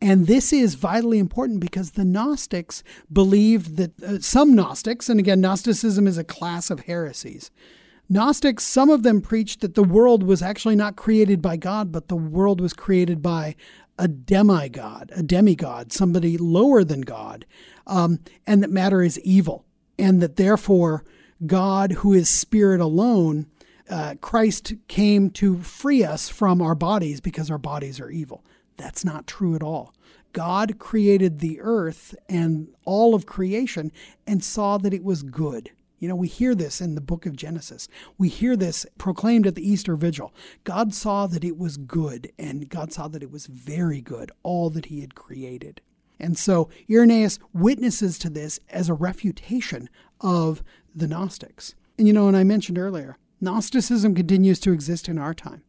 And 0.00 0.26
this 0.26 0.52
is 0.52 0.74
vitally 0.74 1.18
important 1.18 1.58
because 1.60 1.92
the 1.92 2.04
Gnostics 2.04 2.84
believed 3.12 3.76
that 3.76 4.02
uh, 4.02 4.20
some 4.20 4.54
Gnostics, 4.54 5.08
and 5.08 5.18
again, 5.18 5.40
Gnosticism 5.40 6.06
is 6.06 6.16
a 6.16 6.24
class 6.24 6.70
of 6.70 6.80
heresies. 6.80 7.50
Gnostics, 8.08 8.64
some 8.64 8.88
of 8.88 9.02
them 9.02 9.20
preached 9.20 9.60
that 9.60 9.74
the 9.74 9.84
world 9.84 10.22
was 10.22 10.40
actually 10.42 10.76
not 10.76 10.96
created 10.96 11.42
by 11.42 11.56
God, 11.56 11.92
but 11.92 12.08
the 12.08 12.16
world 12.16 12.60
was 12.60 12.72
created 12.72 13.20
by 13.20 13.54
a 13.98 14.08
demigod, 14.08 15.12
a 15.14 15.22
demigod, 15.22 15.92
somebody 15.92 16.38
lower 16.38 16.84
than 16.84 17.02
God, 17.02 17.44
um, 17.86 18.20
and 18.46 18.62
that 18.62 18.70
matter 18.70 19.02
is 19.02 19.20
evil, 19.20 19.64
and 19.98 20.22
that 20.22 20.36
therefore 20.36 21.04
God, 21.46 21.92
who 21.92 22.14
is 22.14 22.30
spirit 22.30 22.80
alone, 22.80 23.46
uh, 23.90 24.14
Christ 24.20 24.74
came 24.86 25.30
to 25.30 25.58
free 25.58 26.04
us 26.04 26.28
from 26.28 26.62
our 26.62 26.74
bodies 26.74 27.20
because 27.20 27.50
our 27.50 27.58
bodies 27.58 28.00
are 28.00 28.10
evil. 28.10 28.44
That's 28.76 29.04
not 29.04 29.26
true 29.26 29.54
at 29.54 29.62
all. 29.62 29.94
God 30.32 30.78
created 30.78 31.40
the 31.40 31.60
earth 31.60 32.14
and 32.28 32.68
all 32.84 33.14
of 33.14 33.26
creation 33.26 33.90
and 34.26 34.44
saw 34.44 34.78
that 34.78 34.94
it 34.94 35.02
was 35.02 35.22
good. 35.22 35.70
You 35.98 36.08
know, 36.08 36.16
we 36.16 36.28
hear 36.28 36.54
this 36.54 36.80
in 36.80 36.94
the 36.94 37.00
book 37.00 37.26
of 37.26 37.36
Genesis. 37.36 37.88
We 38.16 38.28
hear 38.28 38.56
this 38.56 38.86
proclaimed 38.98 39.46
at 39.46 39.54
the 39.54 39.68
Easter 39.68 39.96
Vigil. 39.96 40.32
God 40.64 40.94
saw 40.94 41.26
that 41.26 41.44
it 41.44 41.58
was 41.58 41.76
good, 41.76 42.32
and 42.38 42.68
God 42.68 42.92
saw 42.92 43.08
that 43.08 43.22
it 43.22 43.30
was 43.30 43.46
very 43.46 44.00
good, 44.00 44.30
all 44.42 44.70
that 44.70 44.86
He 44.86 45.00
had 45.00 45.14
created. 45.14 45.80
And 46.20 46.36
so 46.36 46.68
Irenaeus 46.90 47.38
witnesses 47.52 48.18
to 48.18 48.30
this 48.30 48.60
as 48.68 48.88
a 48.88 48.94
refutation 48.94 49.88
of 50.20 50.62
the 50.94 51.08
Gnostics. 51.08 51.74
And 51.96 52.06
you 52.06 52.12
know, 52.12 52.28
and 52.28 52.36
I 52.36 52.44
mentioned 52.44 52.78
earlier, 52.78 53.16
Gnosticism 53.40 54.14
continues 54.14 54.60
to 54.60 54.72
exist 54.72 55.08
in 55.08 55.18
our 55.18 55.34
time. 55.34 55.62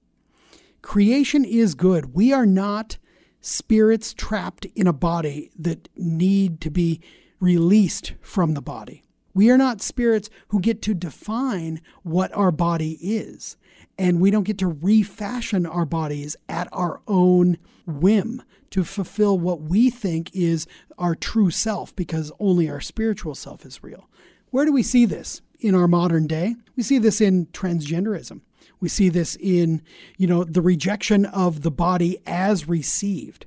Creation 0.81 1.43
is 1.43 1.75
good. 1.75 2.13
We 2.13 2.33
are 2.33 2.45
not 2.45 2.97
spirits 3.41 4.13
trapped 4.13 4.65
in 4.75 4.87
a 4.87 4.93
body 4.93 5.51
that 5.57 5.89
need 5.95 6.61
to 6.61 6.69
be 6.69 7.01
released 7.39 8.13
from 8.21 8.53
the 8.53 8.61
body. 8.61 9.03
We 9.39 9.49
are 9.51 9.57
not 9.57 9.81
spirits 9.81 10.29
who 10.49 10.59
get 10.59 10.81
to 10.81 10.93
define 10.93 11.79
what 12.03 12.35
our 12.35 12.51
body 12.51 12.97
is. 13.01 13.55
And 13.97 14.19
we 14.19 14.31
don't 14.31 14.43
get 14.43 14.57
to 14.57 14.67
refashion 14.67 15.65
our 15.65 15.85
bodies 15.85 16.35
at 16.49 16.67
our 16.73 16.99
own 17.07 17.57
whim 17.87 18.43
to 18.71 18.83
fulfill 18.83 19.39
what 19.39 19.61
we 19.61 19.89
think 19.89 20.35
is 20.35 20.67
our 20.97 21.15
true 21.15 21.51
self 21.51 21.95
because 21.95 22.33
only 22.37 22.69
our 22.69 22.81
spiritual 22.81 23.33
self 23.33 23.65
is 23.65 23.81
real. 23.81 24.09
Where 24.49 24.65
do 24.65 24.73
we 24.73 24.83
see 24.83 25.05
this 25.05 25.41
in 25.61 25.73
our 25.73 25.87
modern 25.87 26.27
day? 26.27 26.57
We 26.75 26.83
see 26.83 26.97
this 26.97 27.21
in 27.21 27.45
transgenderism. 27.53 28.41
We 28.81 28.89
see 28.89 29.07
this 29.07 29.37
in, 29.37 29.81
you 30.17 30.27
know, 30.27 30.43
the 30.43 30.61
rejection 30.61 31.25
of 31.25 31.61
the 31.61 31.71
body 31.71 32.17
as 32.27 32.67
received. 32.67 33.45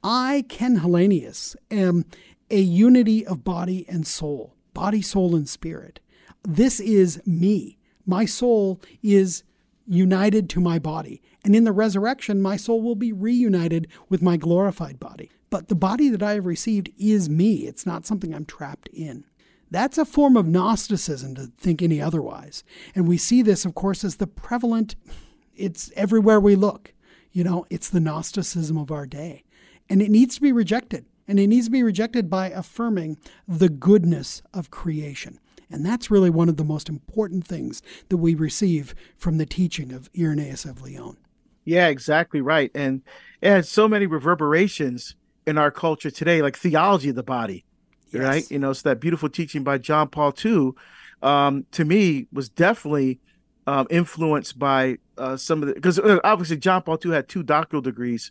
I, 0.00 0.44
Ken 0.48 0.78
Hallenius, 0.78 1.56
am 1.72 2.04
a 2.52 2.60
unity 2.60 3.26
of 3.26 3.42
body 3.42 3.84
and 3.88 4.06
soul, 4.06 4.53
body, 4.74 5.00
soul, 5.00 5.34
and 5.34 5.48
spirit. 5.48 6.00
This 6.42 6.80
is 6.80 7.22
me. 7.26 7.78
My 8.04 8.26
soul 8.26 8.80
is 9.02 9.44
united 9.86 10.48
to 10.50 10.60
my 10.60 10.78
body. 10.78 11.22
And 11.44 11.54
in 11.54 11.64
the 11.64 11.72
resurrection, 11.72 12.42
my 12.42 12.56
soul 12.56 12.82
will 12.82 12.94
be 12.94 13.12
reunited 13.12 13.88
with 14.08 14.22
my 14.22 14.36
glorified 14.36 14.98
body. 14.98 15.30
But 15.50 15.68
the 15.68 15.74
body 15.74 16.08
that 16.08 16.22
I 16.22 16.34
have 16.34 16.46
received 16.46 16.90
is 16.98 17.28
me. 17.28 17.66
It's 17.66 17.86
not 17.86 18.06
something 18.06 18.34
I'm 18.34 18.44
trapped 18.44 18.88
in. 18.88 19.24
That's 19.70 19.98
a 19.98 20.04
form 20.04 20.36
of 20.36 20.46
Gnosticism 20.46 21.34
to 21.34 21.52
think 21.58 21.82
any 21.82 22.00
otherwise. 22.00 22.64
And 22.94 23.08
we 23.08 23.18
see 23.18 23.42
this, 23.42 23.64
of 23.64 23.74
course, 23.74 24.04
as 24.04 24.16
the 24.16 24.26
prevalent, 24.26 24.96
it's 25.54 25.90
everywhere 25.96 26.40
we 26.40 26.54
look. 26.54 26.92
You 27.32 27.44
know, 27.44 27.66
it's 27.70 27.88
the 27.88 28.00
Gnosticism 28.00 28.76
of 28.76 28.90
our 28.90 29.06
day. 29.06 29.44
And 29.88 30.00
it 30.00 30.10
needs 30.10 30.36
to 30.36 30.40
be 30.40 30.52
rejected. 30.52 31.06
And 31.26 31.40
it 31.40 31.46
needs 31.46 31.66
to 31.66 31.70
be 31.70 31.82
rejected 31.82 32.28
by 32.28 32.50
affirming 32.50 33.18
the 33.48 33.68
goodness 33.68 34.42
of 34.52 34.70
creation. 34.70 35.40
And 35.70 35.84
that's 35.84 36.10
really 36.10 36.30
one 36.30 36.48
of 36.48 36.56
the 36.56 36.64
most 36.64 36.88
important 36.88 37.46
things 37.46 37.82
that 38.08 38.18
we 38.18 38.34
receive 38.34 38.94
from 39.16 39.38
the 39.38 39.46
teaching 39.46 39.92
of 39.92 40.10
Irenaeus 40.18 40.64
of 40.64 40.82
Lyon. 40.82 41.16
Yeah, 41.64 41.88
exactly 41.88 42.40
right. 42.42 42.70
And 42.74 43.02
it 43.40 43.48
has 43.48 43.68
so 43.68 43.88
many 43.88 44.06
reverberations 44.06 45.14
in 45.46 45.56
our 45.56 45.70
culture 45.70 46.10
today, 46.10 46.42
like 46.42 46.56
theology 46.56 47.08
of 47.08 47.16
the 47.16 47.22
body 47.22 47.64
yes. 48.14 48.22
right? 48.22 48.50
You 48.50 48.58
know, 48.58 48.72
so 48.72 48.88
that 48.88 49.00
beautiful 49.00 49.28
teaching 49.28 49.62
by 49.62 49.78
John 49.78 50.08
Paul 50.08 50.32
II, 50.42 50.72
um, 51.22 51.66
to 51.72 51.84
me, 51.84 52.26
was 52.32 52.48
definitely 52.48 53.20
um, 53.66 53.86
influenced 53.90 54.58
by 54.58 54.98
uh, 55.18 55.36
some 55.36 55.62
of 55.62 55.68
the 55.68 55.74
because 55.74 55.98
uh, 55.98 56.20
obviously 56.24 56.56
John 56.56 56.82
Paul 56.82 56.98
II 57.04 57.12
had 57.12 57.28
two 57.28 57.42
doctoral 57.42 57.82
degrees, 57.82 58.30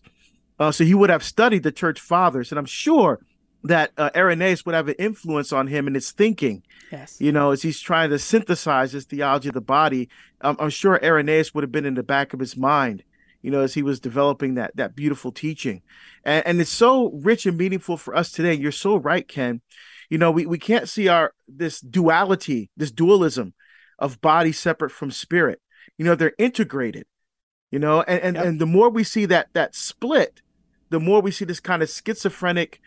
uh, 0.59 0.71
so 0.71 0.83
he 0.83 0.93
would 0.93 1.09
have 1.09 1.23
studied 1.23 1.63
the 1.63 1.71
church 1.71 1.99
fathers, 1.99 2.51
and 2.51 2.59
I'm 2.59 2.65
sure 2.65 3.19
that 3.65 3.91
uh, 3.97 4.09
Irenaeus 4.15 4.65
would 4.65 4.75
have 4.75 4.89
an 4.89 4.95
influence 4.99 5.53
on 5.53 5.67
him 5.67 5.87
in 5.87 5.93
his 5.93 6.11
thinking. 6.11 6.63
Yes. 6.91 7.19
You 7.21 7.31
know, 7.31 7.51
as 7.51 7.61
he's 7.61 7.79
trying 7.79 8.09
to 8.09 8.19
synthesize 8.19 8.91
his 8.91 9.05
theology 9.05 9.47
of 9.47 9.53
the 9.53 9.61
body, 9.61 10.09
um, 10.41 10.57
I'm 10.59 10.69
sure 10.69 11.03
Irenaeus 11.03 11.53
would 11.53 11.63
have 11.63 11.71
been 11.71 11.85
in 11.85 11.95
the 11.95 12.03
back 12.03 12.33
of 12.33 12.41
his 12.41 12.57
mind, 12.57 13.03
you 13.41 13.51
know, 13.51 13.61
as 13.61 13.73
he 13.73 13.81
was 13.81 13.99
developing 13.99 14.55
that 14.55 14.75
that 14.75 14.95
beautiful 14.95 15.31
teaching 15.31 15.81
and, 16.23 16.45
and 16.45 16.61
it's 16.61 16.71
so 16.71 17.11
rich 17.11 17.45
and 17.45 17.57
meaningful 17.57 17.97
for 17.97 18.15
us 18.15 18.31
today. 18.31 18.53
You're 18.53 18.71
so 18.71 18.97
right, 18.97 19.27
Ken. 19.27 19.61
You 20.09 20.17
know, 20.17 20.31
we, 20.31 20.45
we 20.45 20.57
can't 20.57 20.89
see 20.89 21.07
our 21.07 21.33
this 21.47 21.79
duality, 21.79 22.69
this 22.77 22.91
dualism 22.91 23.53
of 23.99 24.21
body 24.21 24.51
separate 24.51 24.91
from 24.91 25.11
spirit. 25.11 25.61
You 25.97 26.05
know, 26.05 26.15
they're 26.15 26.33
integrated. 26.37 27.05
You 27.71 27.79
know, 27.79 28.03
and 28.03 28.21
and, 28.21 28.35
yep. 28.35 28.45
and 28.45 28.61
the 28.61 28.67
more 28.67 28.89
we 28.89 29.03
see 29.03 29.25
that 29.25 29.47
that 29.53 29.73
split, 29.73 30.41
the 30.93 30.99
more 30.99 31.21
we 31.21 31.31
see 31.31 31.45
this 31.45 31.59
kind 31.59 31.83
of 31.83 31.89
schizophrenic 31.89 32.79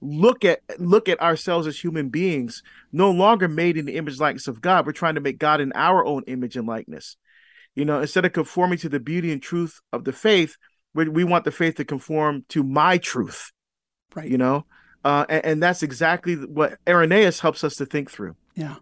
look 0.00 0.44
at 0.44 0.60
look 0.78 1.08
at 1.08 1.20
ourselves 1.20 1.66
as 1.66 1.78
human 1.78 2.08
beings, 2.08 2.62
no 2.92 3.10
longer 3.10 3.48
made 3.48 3.76
in 3.76 3.86
the 3.86 3.96
image 3.96 4.18
likeness 4.18 4.48
of 4.48 4.60
God. 4.60 4.84
We're 4.84 4.92
trying 4.92 5.14
to 5.14 5.20
make 5.20 5.38
God 5.38 5.60
in 5.60 5.72
our 5.74 6.04
own 6.04 6.24
image 6.26 6.56
and 6.56 6.66
likeness. 6.66 7.16
You 7.74 7.84
know, 7.84 8.00
instead 8.00 8.24
of 8.24 8.32
conforming 8.32 8.78
to 8.78 8.88
the 8.88 9.00
beauty 9.00 9.32
and 9.32 9.40
truth 9.40 9.80
of 9.92 10.04
the 10.04 10.12
faith, 10.12 10.56
we, 10.94 11.08
we 11.08 11.24
want 11.24 11.44
the 11.44 11.50
faith 11.50 11.76
to 11.76 11.84
conform 11.84 12.44
to 12.50 12.62
my 12.62 12.98
truth 12.98 13.50
right 14.14 14.28
you 14.28 14.38
know 14.38 14.64
uh, 15.04 15.26
and, 15.28 15.44
and, 15.44 15.62
that's 15.62 15.82
exactly 15.82 16.36
what 16.36 16.78
irenaeus 16.88 17.40
helps 17.40 17.64
us 17.64 17.76
to 17.76 17.86
think 17.86 18.10
through 18.10 18.36
yeah 18.54 18.76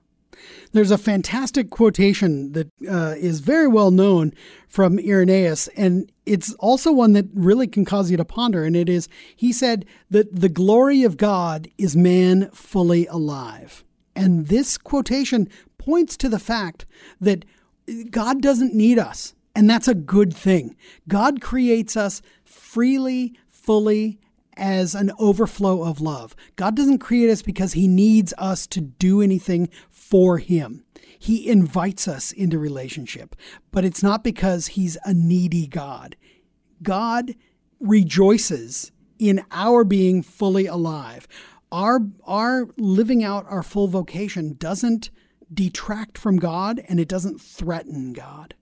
There's 0.72 0.90
a 0.90 0.98
fantastic 0.98 1.70
quotation 1.70 2.52
that 2.52 2.68
uh, 2.88 3.14
is 3.18 3.40
very 3.40 3.66
well 3.66 3.90
known 3.90 4.32
from 4.68 4.98
Irenaeus, 4.98 5.68
and 5.76 6.10
it's 6.26 6.54
also 6.54 6.92
one 6.92 7.12
that 7.14 7.26
really 7.34 7.66
can 7.66 7.84
cause 7.84 8.10
you 8.10 8.16
to 8.16 8.24
ponder. 8.24 8.64
And 8.64 8.76
it 8.76 8.88
is 8.88 9.08
he 9.34 9.52
said 9.52 9.84
that 10.10 10.40
the 10.40 10.48
glory 10.48 11.02
of 11.02 11.16
God 11.16 11.68
is 11.76 11.96
man 11.96 12.50
fully 12.52 13.06
alive. 13.06 13.84
And 14.14 14.46
this 14.46 14.76
quotation 14.78 15.48
points 15.78 16.16
to 16.18 16.28
the 16.28 16.38
fact 16.38 16.86
that 17.20 17.44
God 18.10 18.40
doesn't 18.42 18.74
need 18.74 18.98
us, 18.98 19.34
and 19.56 19.68
that's 19.68 19.88
a 19.88 19.94
good 19.94 20.34
thing. 20.34 20.76
God 21.08 21.40
creates 21.40 21.96
us 21.96 22.22
freely, 22.44 23.34
fully, 23.48 24.20
as 24.60 24.94
an 24.94 25.10
overflow 25.18 25.82
of 25.82 26.00
love. 26.00 26.36
God 26.56 26.76
doesn't 26.76 26.98
create 26.98 27.30
us 27.30 27.40
because 27.42 27.72
he 27.72 27.88
needs 27.88 28.34
us 28.36 28.66
to 28.68 28.80
do 28.80 29.22
anything 29.22 29.70
for 30.10 30.38
him. 30.38 30.84
He 31.18 31.48
invites 31.48 32.08
us 32.08 32.32
into 32.32 32.58
relationship, 32.58 33.36
but 33.70 33.84
it's 33.84 34.02
not 34.02 34.24
because 34.24 34.68
he's 34.68 34.98
a 35.04 35.14
needy 35.14 35.66
God. 35.68 36.16
God 36.82 37.36
rejoices 37.78 38.90
in 39.18 39.44
our 39.52 39.84
being 39.84 40.22
fully 40.22 40.66
alive. 40.66 41.28
Our, 41.70 42.00
our 42.24 42.68
living 42.76 43.22
out 43.22 43.46
our 43.48 43.62
full 43.62 43.86
vocation 43.86 44.56
doesn't 44.58 45.10
detract 45.52 46.18
from 46.18 46.38
God 46.38 46.82
and 46.88 46.98
it 46.98 47.08
doesn't 47.08 47.40
threaten 47.40 48.12
God. 48.12 48.54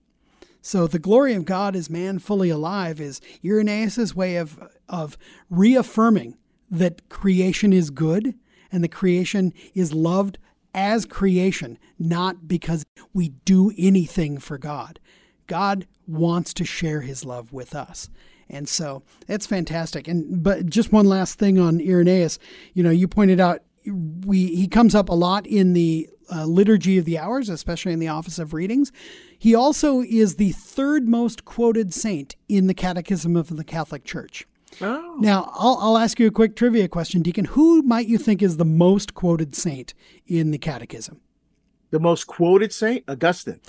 So 0.61 0.85
the 0.85 0.99
glory 0.99 1.33
of 1.33 1.45
God 1.45 1.75
as 1.75 1.89
man 1.89 2.19
fully 2.19 2.49
alive 2.49 2.99
is 2.99 3.21
Irenaeus' 3.43 4.15
way 4.15 4.35
of, 4.35 4.59
of 4.87 5.17
reaffirming 5.49 6.37
that 6.69 7.09
creation 7.09 7.73
is 7.73 7.89
good 7.89 8.35
and 8.71 8.83
the 8.83 8.89
creation 8.89 9.53
is 9.73 9.93
loved 9.93 10.37
as 10.73 11.05
creation, 11.05 11.77
not 11.97 12.47
because 12.47 12.85
we 13.13 13.29
do 13.45 13.71
anything 13.77 14.37
for 14.37 14.57
God. 14.57 14.99
God 15.47 15.87
wants 16.07 16.53
to 16.55 16.65
share 16.65 17.01
his 17.01 17.25
love 17.25 17.51
with 17.51 17.75
us. 17.75 18.09
And 18.49 18.67
so 18.67 19.03
it's 19.27 19.45
fantastic. 19.45 20.07
And 20.07 20.43
but 20.43 20.65
just 20.67 20.91
one 20.91 21.05
last 21.05 21.37
thing 21.37 21.59
on 21.59 21.79
Irenaeus, 21.79 22.39
you 22.73 22.83
know, 22.83 22.89
you 22.89 23.07
pointed 23.07 23.39
out 23.39 23.61
we 24.25 24.55
he 24.55 24.67
comes 24.67 24.95
up 24.95 25.09
a 25.09 25.13
lot 25.13 25.45
in 25.45 25.73
the 25.73 26.09
uh, 26.31 26.45
liturgy 26.45 26.97
of 26.97 27.05
the 27.05 27.17
hours, 27.17 27.49
especially 27.49 27.93
in 27.93 27.99
the 27.99 28.07
office 28.07 28.39
of 28.39 28.53
readings. 28.53 28.91
He 29.37 29.55
also 29.55 30.01
is 30.01 30.35
the 30.35 30.51
third 30.51 31.07
most 31.07 31.45
quoted 31.45 31.93
saint 31.93 32.35
in 32.47 32.67
the 32.67 32.73
Catechism 32.73 33.35
of 33.35 33.55
the 33.55 33.63
Catholic 33.63 34.03
Church. 34.03 34.47
Oh. 34.81 35.17
Now, 35.19 35.51
I'll, 35.55 35.77
I'll 35.81 35.97
ask 35.97 36.19
you 36.19 36.27
a 36.27 36.31
quick 36.31 36.55
trivia 36.55 36.87
question, 36.87 37.21
Deacon. 37.21 37.45
Who 37.45 37.81
might 37.81 38.07
you 38.07 38.17
think 38.17 38.41
is 38.41 38.57
the 38.57 38.65
most 38.65 39.13
quoted 39.13 39.55
saint 39.55 39.93
in 40.25 40.51
the 40.51 40.57
Catechism? 40.57 41.19
The 41.91 41.99
most 41.99 42.25
quoted 42.27 42.71
saint? 42.71 43.03
Augustine. 43.07 43.59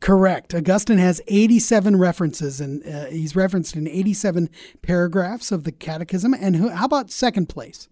Correct. 0.00 0.54
Augustine 0.54 0.98
has 0.98 1.20
87 1.26 1.96
references, 1.96 2.60
and 2.60 2.86
uh, 2.86 3.06
he's 3.06 3.34
referenced 3.34 3.76
in 3.76 3.88
87 3.88 4.50
paragraphs 4.82 5.52
of 5.52 5.64
the 5.64 5.72
Catechism. 5.72 6.34
And 6.34 6.56
who, 6.56 6.68
how 6.68 6.84
about 6.84 7.10
second 7.10 7.48
place? 7.48 7.88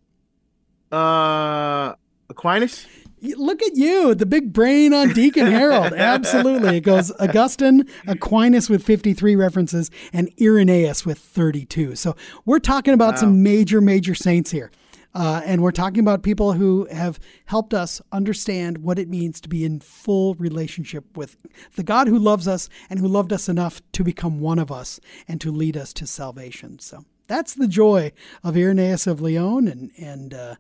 Uh, 0.93 1.95
Aquinas? 2.29 2.87
Look 3.25 3.63
at 3.63 3.75
you, 3.75 4.15
the 4.15 4.27
big 4.27 4.53
brain 4.53 4.93
on 4.93 5.15
Deacon 5.15 5.47
Harold. 5.47 5.93
Absolutely. 5.97 6.77
It 6.77 6.83
goes 6.83 7.11
Augustine, 7.19 7.89
Aquinas 8.07 8.69
with 8.69 8.85
53 8.85 9.35
references, 9.35 9.91
and 10.13 10.31
Irenaeus 10.41 11.07
with 11.07 11.19
32. 11.19 11.97
So 11.97 12.17
we're 12.45 12.59
talking 12.59 12.93
about 12.93 13.15
wow. 13.15 13.21
some 13.21 13.43
major, 13.43 13.81
major 13.81 14.15
saints 14.15 14.51
here. 14.51 14.71
Uh, 15.15 15.41
and 15.45 15.63
we're 15.63 15.71
talking 15.71 16.01
about 16.01 16.23
people 16.23 16.55
who 16.55 16.87
have 16.91 17.19
helped 17.47 17.73
us 17.73 18.03
understand 18.13 18.79
what 18.79 18.99
it 18.99 19.09
means 19.09 19.41
to 19.41 19.49
be 19.49 19.65
in 19.65 19.81
full 19.81 20.35
relationship 20.35 21.17
with 21.17 21.37
the 21.77 21.85
God 21.85 22.09
who 22.09 22.19
loves 22.19 22.49
us 22.49 22.69
and 22.91 22.99
who 22.99 23.07
loved 23.07 23.33
us 23.33 23.49
enough 23.49 23.81
to 23.93 24.03
become 24.03 24.41
one 24.41 24.59
of 24.59 24.73
us 24.73 24.99
and 25.29 25.41
to 25.41 25.53
lead 25.53 25.77
us 25.77 25.93
to 25.95 26.07
salvation. 26.07 26.81
So 26.81 27.05
that's 27.29 27.55
the 27.55 27.69
joy 27.69 28.13
of 28.43 28.57
Irenaeus 28.57 29.07
of 29.07 29.21
Lyon, 29.21 29.69
and 29.69 29.91
and 29.97 30.35
uh, 30.35 30.55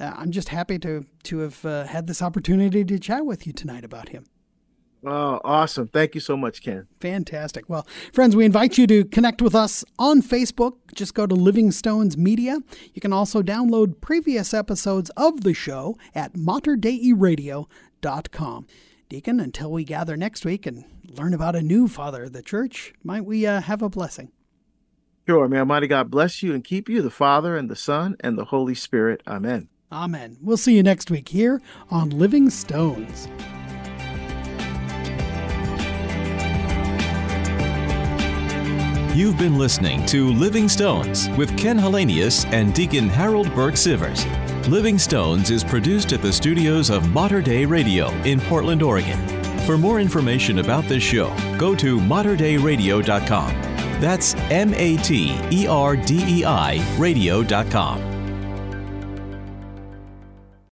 uh, 0.00 0.14
I'm 0.16 0.30
just 0.30 0.48
happy 0.48 0.78
to 0.80 1.04
to 1.24 1.38
have 1.38 1.64
uh, 1.64 1.84
had 1.84 2.06
this 2.06 2.22
opportunity 2.22 2.84
to 2.84 2.98
chat 2.98 3.26
with 3.26 3.46
you 3.46 3.52
tonight 3.52 3.84
about 3.84 4.08
him. 4.08 4.24
Oh, 5.04 5.40
awesome. 5.44 5.88
Thank 5.88 6.14
you 6.14 6.20
so 6.20 6.36
much, 6.36 6.62
Ken. 6.62 6.86
Fantastic. 7.00 7.70
Well, 7.70 7.86
friends, 8.12 8.36
we 8.36 8.44
invite 8.44 8.76
you 8.76 8.86
to 8.86 9.06
connect 9.06 9.40
with 9.40 9.54
us 9.54 9.82
on 9.98 10.20
Facebook. 10.20 10.74
Just 10.94 11.14
go 11.14 11.26
to 11.26 11.34
Living 11.34 11.70
Stones 11.70 12.18
Media. 12.18 12.58
You 12.92 13.00
can 13.00 13.12
also 13.12 13.42
download 13.42 14.02
previous 14.02 14.52
episodes 14.52 15.10
of 15.16 15.42
the 15.42 15.54
show 15.54 15.96
at 16.14 16.34
materdeiradio.com. 16.34 18.66
Deacon, 19.08 19.40
until 19.40 19.72
we 19.72 19.84
gather 19.84 20.18
next 20.18 20.44
week 20.44 20.66
and 20.66 20.84
learn 21.08 21.32
about 21.32 21.56
a 21.56 21.62
new 21.62 21.88
father 21.88 22.24
of 22.24 22.34
the 22.34 22.42
church, 22.42 22.92
might 23.02 23.24
we 23.24 23.46
uh, 23.46 23.62
have 23.62 23.80
a 23.80 23.88
blessing? 23.88 24.30
Sure. 25.26 25.48
May 25.48 25.60
Almighty 25.60 25.86
God 25.86 26.10
bless 26.10 26.42
you 26.42 26.52
and 26.52 26.62
keep 26.62 26.90
you, 26.90 27.00
the 27.00 27.10
Father 27.10 27.56
and 27.56 27.70
the 27.70 27.76
Son 27.76 28.16
and 28.20 28.36
the 28.36 28.44
Holy 28.46 28.74
Spirit. 28.74 29.22
Amen. 29.26 29.70
Amen. 29.92 30.36
We'll 30.40 30.56
see 30.56 30.76
you 30.76 30.82
next 30.82 31.10
week 31.10 31.28
here 31.28 31.60
on 31.90 32.10
Living 32.10 32.48
Stones. 32.50 33.28
You've 39.12 39.36
been 39.36 39.58
listening 39.58 40.06
to 40.06 40.32
Living 40.32 40.68
Stones 40.68 41.28
with 41.30 41.58
Ken 41.58 41.76
Hallenius 41.76 42.46
and 42.52 42.72
Deacon 42.72 43.08
Harold 43.08 43.52
Burke 43.56 43.74
Sivers. 43.74 44.24
Living 44.68 44.98
Stones 44.98 45.50
is 45.50 45.64
produced 45.64 46.12
at 46.12 46.22
the 46.22 46.32
studios 46.32 46.90
of 46.90 47.10
Mater 47.10 47.42
Dei 47.42 47.66
Radio 47.66 48.10
in 48.22 48.40
Portland, 48.40 48.82
Oregon. 48.82 49.18
For 49.66 49.76
more 49.76 50.00
information 50.00 50.60
about 50.60 50.84
this 50.84 51.02
show, 51.02 51.34
go 51.58 51.74
to 51.74 51.98
materdeiradio.com. 51.98 53.50
That's 54.00 54.34
M 54.50 54.72
A 54.74 54.96
T 54.98 55.36
E 55.50 55.66
R 55.66 55.96
D 55.96 56.24
E 56.26 56.44
I 56.44 56.96
radio.com. 56.96 58.19